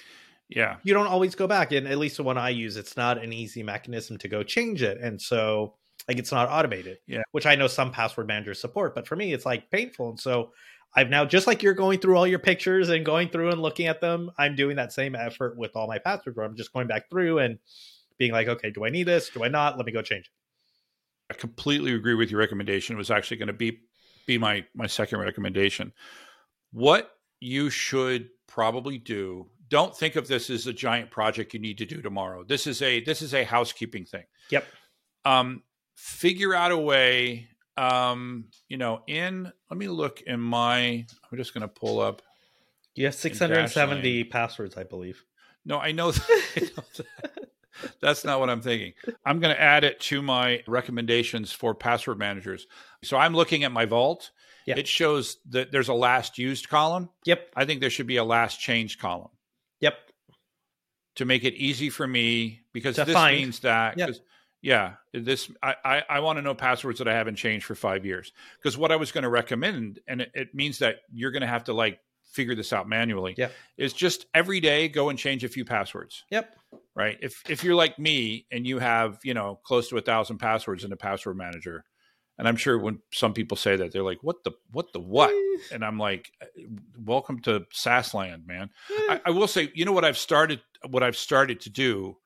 [0.50, 0.78] yeah.
[0.84, 3.34] you don't always go back and at least the one i use it's not an
[3.34, 5.76] easy mechanism to go change it and so
[6.08, 7.22] like it's not automated yeah.
[7.32, 10.52] which i know some password managers support but for me it's like painful and so
[10.96, 13.88] i've now just like you're going through all your pictures and going through and looking
[13.88, 16.88] at them i'm doing that same effort with all my passwords where i'm just going
[16.88, 17.58] back through and
[18.22, 20.32] being like okay do i need this do i not let me go change it
[21.32, 22.96] I completely agree with your recommendation.
[22.96, 23.80] It was actually going to be
[24.28, 25.94] be my my second recommendation.
[26.74, 27.10] What
[27.40, 29.48] you should probably do.
[29.70, 32.44] Don't think of this as a giant project you need to do tomorrow.
[32.44, 34.26] This is a this is a housekeeping thing.
[34.50, 34.66] Yep.
[35.24, 35.64] Um,
[35.96, 37.48] figure out a way.
[37.78, 41.06] Um, you know, in let me look in my.
[41.32, 42.22] I'm just going to pull up.
[42.96, 45.24] you have 670 passwords i believe
[45.64, 47.52] No, I know, that, I know that.
[48.02, 48.94] That's not what I'm thinking.
[49.26, 52.68] I'm going to add it to my recommendations for password managers.
[53.04, 54.32] So I'm looking at my vault.
[54.66, 54.76] Yeah.
[54.78, 57.10] It shows that there's a last used column.
[57.26, 59.30] yep I think there should be a last changed column
[59.80, 59.96] yep
[61.16, 63.38] to make it easy for me because To this find.
[63.38, 64.06] means that Yeah.
[64.08, 64.22] 'cause-
[64.62, 68.06] yeah this I, I, I want to know passwords that I haven't changed for five
[68.06, 71.42] years because what I was going to recommend and it, it means that you're going
[71.42, 72.00] to have to like
[72.32, 73.50] figure this out manually Yeah.
[73.78, 76.24] is just every day go and change a few passwords.
[76.32, 76.56] Yep.
[76.96, 77.18] Right?
[77.22, 80.84] If if you're like me and you have you know close to a thousand passwords
[80.84, 81.84] in a password manager
[82.38, 85.32] and i'm sure when some people say that they're like what the what the what?
[85.72, 86.32] And i'm like
[86.98, 88.70] welcome to SaaS land man.
[89.10, 92.18] I, I will say you know what i've started what i've started to do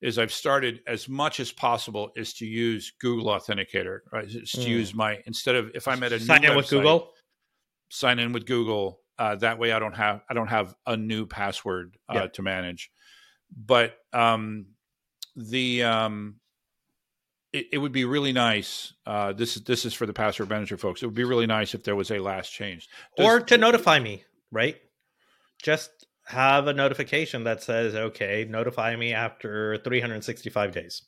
[0.00, 4.24] is i've started as much as possible is to use google authenticator right?
[4.26, 4.66] Is to Mm.
[4.66, 7.12] use my instead of if i'm at a new sign in with google?
[7.90, 11.26] sign in with google uh, that way i don't have i don't have a new
[11.26, 12.26] password uh, Yeah.
[12.28, 12.90] to manage.
[13.56, 14.66] But um
[15.36, 16.36] the um
[17.52, 20.76] it, it would be really nice uh this is this is for the password manager
[20.76, 22.88] folks it would be really nice if there was a last change.
[23.16, 24.76] Does- or to notify me right?
[25.62, 25.90] Just
[26.26, 31.02] have a notification that says okay notify me after 365 days.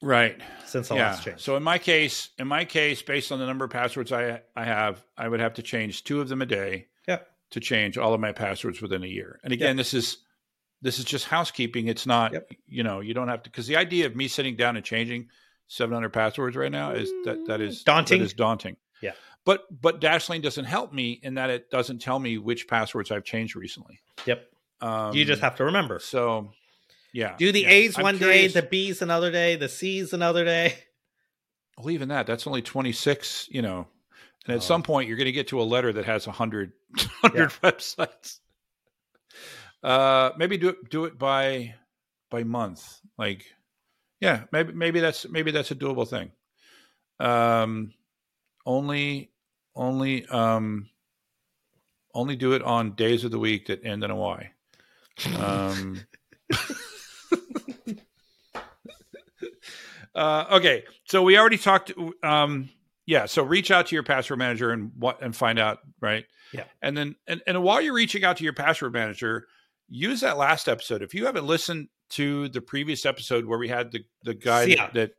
[0.00, 0.40] Right.
[0.66, 1.10] Since the yeah.
[1.10, 1.40] last change.
[1.40, 4.64] So in my case in my case based on the number of passwords i i
[4.64, 6.86] have i would have to change two of them a day.
[7.52, 10.18] To change all of my passwords within a year and again this is
[10.82, 12.50] this is just housekeeping it's not Yep.
[12.66, 15.28] you know you don't have to because the idea of me sitting down and changing
[15.68, 18.18] 700 passwords right now is that that is Daunting.
[18.18, 19.12] that is daunting Yeah.
[19.44, 23.24] but but dashlane doesn't help me in that it doesn't tell me which passwords i've
[23.24, 24.48] changed recently yep
[24.80, 26.50] um, you just have to remember so
[27.12, 27.68] yeah do the yeah.
[27.70, 30.74] a's I'm one curious- day the b's another day the c's another day
[31.78, 33.86] well even that that's only 26 you know
[34.46, 34.66] and at Oh.
[34.66, 36.72] some point you're going to get to a letter that has 100
[37.20, 38.38] 100 websites
[39.82, 41.74] uh maybe do it do it by
[42.30, 43.44] by month like
[44.20, 46.30] yeah maybe maybe that's maybe that's a doable thing
[47.20, 47.92] um
[48.66, 49.30] only
[49.74, 50.88] only um
[52.14, 54.50] only do it on days of the week that end in a y
[55.38, 56.00] um
[60.14, 61.92] uh, okay, so we already talked.
[62.22, 62.68] Um,
[63.06, 66.24] yeah, so reach out to your password manager and what and find out, right?
[66.52, 66.64] Yeah.
[66.82, 69.46] and then and, and while you're reaching out to your password manager,
[69.88, 71.02] use that last episode.
[71.02, 74.94] If you haven't listened to the previous episode where we had the the guy that,
[74.94, 75.10] that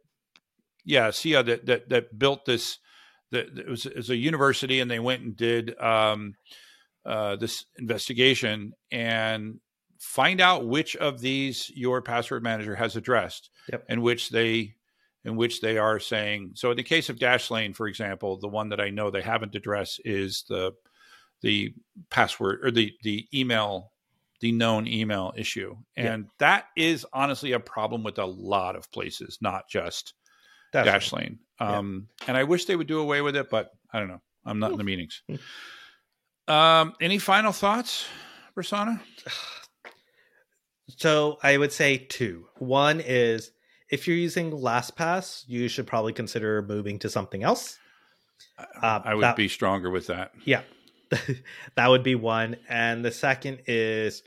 [0.85, 2.77] yeah, Sia that that that built this.
[3.31, 6.35] That it was, it was a university, and they went and did um,
[7.03, 9.55] uh, this investigation and
[9.99, 13.85] find out which of these your password manager has addressed Yep.
[13.89, 14.75] and which they
[15.25, 18.69] in which they are saying so in the case of dashlane for example the one
[18.69, 20.71] that i know they haven't addressed is the
[21.41, 21.73] the
[22.09, 23.91] password or the the email
[24.41, 26.13] the known email issue Yeah.
[26.13, 30.13] and that is honestly a problem with a lot of places not just
[30.73, 31.37] Definitely.
[31.59, 34.21] dashlane um and i wish they would do away with it but i don't know
[34.45, 35.21] i'm not in the meetings
[36.47, 38.05] um any final thoughts
[38.55, 38.99] Prasanna?
[40.97, 42.47] So I would say two.
[42.57, 43.51] One is
[43.93, 47.77] if you're using LastPass, you should probably consider moving to something else.
[48.57, 50.63] Uh, i would that- be stronger with that Yeah,
[51.75, 52.57] that would be one.
[52.67, 54.23] And the second is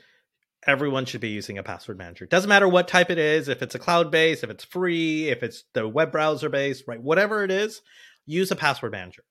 [0.65, 2.25] everyone should be using a password manager.
[2.25, 5.43] Doesn't matter what type it is, if it's a cloud based, if it's free, if
[5.43, 7.01] it's the web browser based, right?
[7.01, 7.81] Whatever it is,
[8.25, 9.23] use a password manager.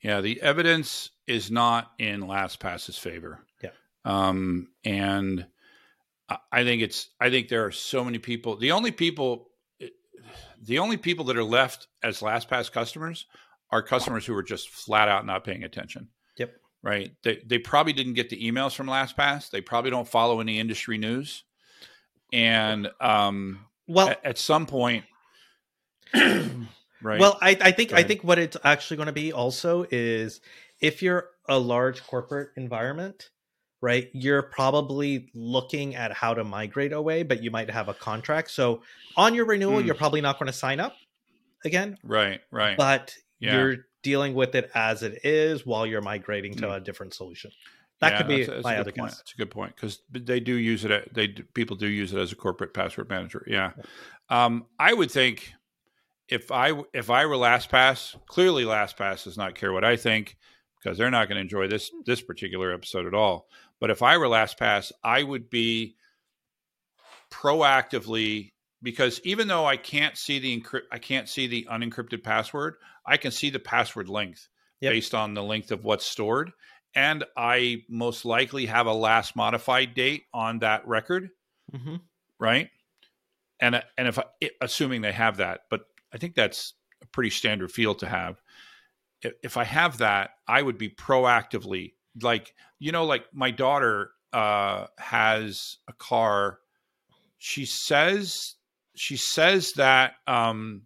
[0.00, 3.40] Yeah, the evidence is not in LastPass's favor.
[3.64, 3.70] Yeah.
[4.04, 5.46] Um, and
[6.52, 8.56] I- think it's I think there are so many people.
[8.56, 9.48] The only people
[10.62, 13.26] the only people that are left as LastPass customers
[13.70, 16.08] are customers who are just flat out not paying attention.
[16.38, 16.52] Yep.
[16.82, 17.12] Right.
[17.22, 19.50] They they probably didn't get the emails from LastPass.
[19.50, 21.44] They probably don't follow any industry news.
[22.32, 25.04] and um, well, at, at some point,
[26.14, 27.20] right?
[27.20, 30.40] Well, I, I think I think what it's actually going to be also is
[30.80, 33.30] if you're a large corporate environment,
[33.80, 34.08] right?
[34.12, 38.50] You're probably looking at how to migrate away, but you might have a contract.
[38.50, 38.82] So
[39.16, 39.86] on your renewal, Mm.
[39.86, 40.96] you're probably not going to sign up
[41.64, 42.76] again, right, right.
[42.76, 43.56] but Yeah.
[43.56, 46.76] you're dealing with it as it is while you're migrating to Mm.
[46.76, 47.50] a different solution.
[48.00, 49.10] That Yeah, could be that's a- that's my good other point.
[49.10, 49.18] guess.
[49.18, 50.90] That's a good point because they do use it.
[50.90, 53.42] At, they do, people do use it as a corporate password manager.
[53.46, 53.72] Yeah,
[54.28, 55.52] um, I would think
[56.28, 60.36] if I if I were LastPass, clearly LastPass does not care what I think
[60.82, 63.48] because they're not going to enjoy this this particular episode at all.
[63.80, 65.96] But if I were LastPass, I would be
[67.30, 68.52] proactively
[68.82, 73.30] because even though I can't see the I can't see the unencrypted password, I can
[73.30, 74.48] see the password length
[74.80, 74.92] Yep.
[74.92, 76.52] based on the length of what's stored,
[76.94, 81.30] and I most likely have a last modified date on that record,
[81.74, 81.96] hmm
[82.38, 82.68] right?
[83.60, 84.24] And and if I,
[84.60, 88.40] assuming they have that, but I think that's a pretty standard field to have.
[89.22, 94.86] If, I have that, I would be proactively like you know, like my daughter uh,
[94.98, 96.58] has a car.
[97.38, 98.54] She says
[98.94, 100.82] she says that um,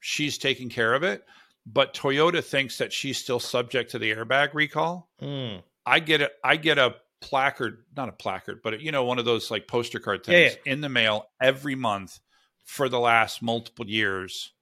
[0.00, 1.24] she's taking care of it,
[1.66, 5.08] but Toyota thinks that she's still subject to the airbag recall.
[5.20, 5.62] Mm.
[5.86, 9.24] I get a I get a placard, not a placard, but you know one of
[9.24, 12.18] those like poster card Yeah, things in the mail every month
[12.64, 14.52] for the last multiple years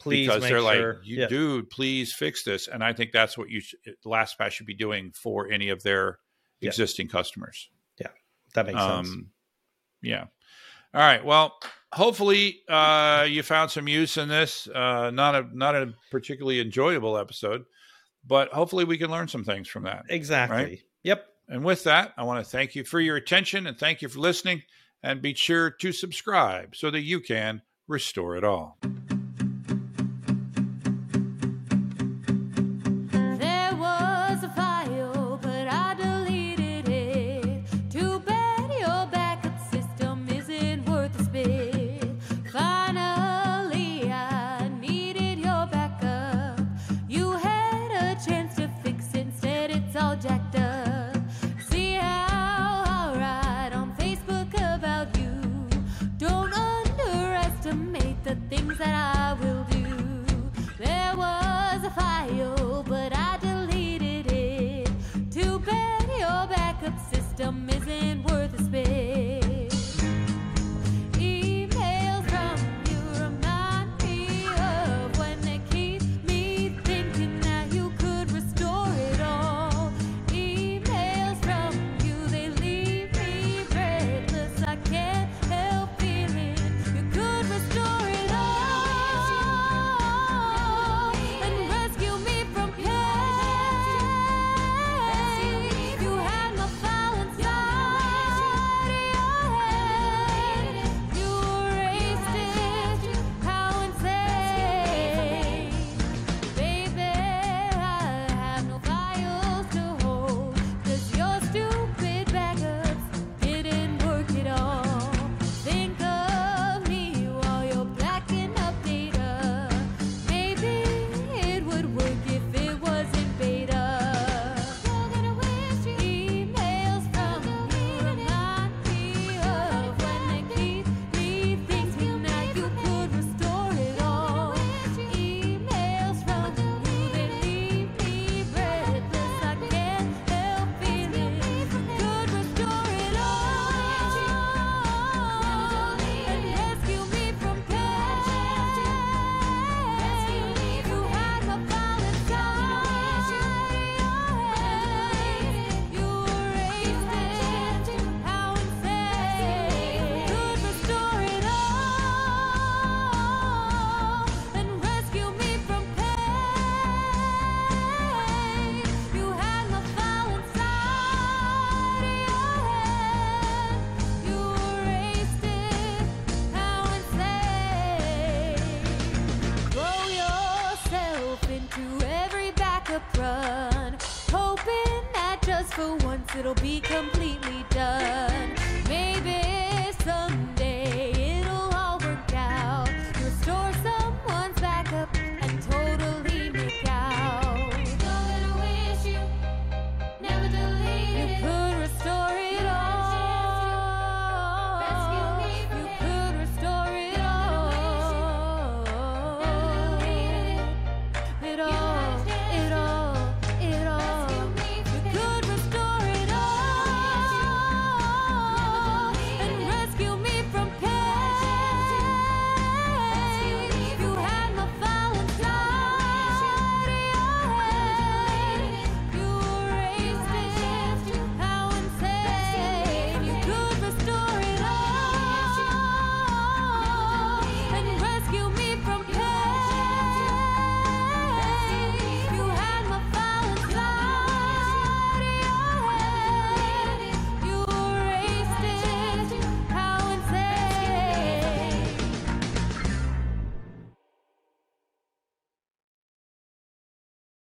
[0.00, 0.94] Please because they're sure.
[0.94, 1.28] like, you, yeah.
[1.28, 2.68] dude, please fix this.
[2.68, 3.74] And I think that's what you sh-
[4.04, 6.18] LastPass should be doing for any of their
[6.60, 6.68] Yeah.
[6.68, 7.68] existing customers.
[8.00, 8.08] Yeah,
[8.54, 9.08] that makes sense.
[9.08, 9.30] Um,
[10.02, 10.24] yeah.
[10.92, 11.24] All right.
[11.24, 11.54] Well,
[11.92, 14.66] hopefully uh, you found some use in this.
[14.66, 17.64] Uh, not a not a particularly enjoyable episode,
[18.26, 20.04] but hopefully we can learn some things from that.
[20.08, 20.82] Exactly.
[21.04, 21.26] Yep.
[21.48, 24.18] And with that, I want to thank you for your attention and thank you for
[24.20, 24.62] listening.
[25.02, 28.78] And be sure to subscribe so that you can restore it all.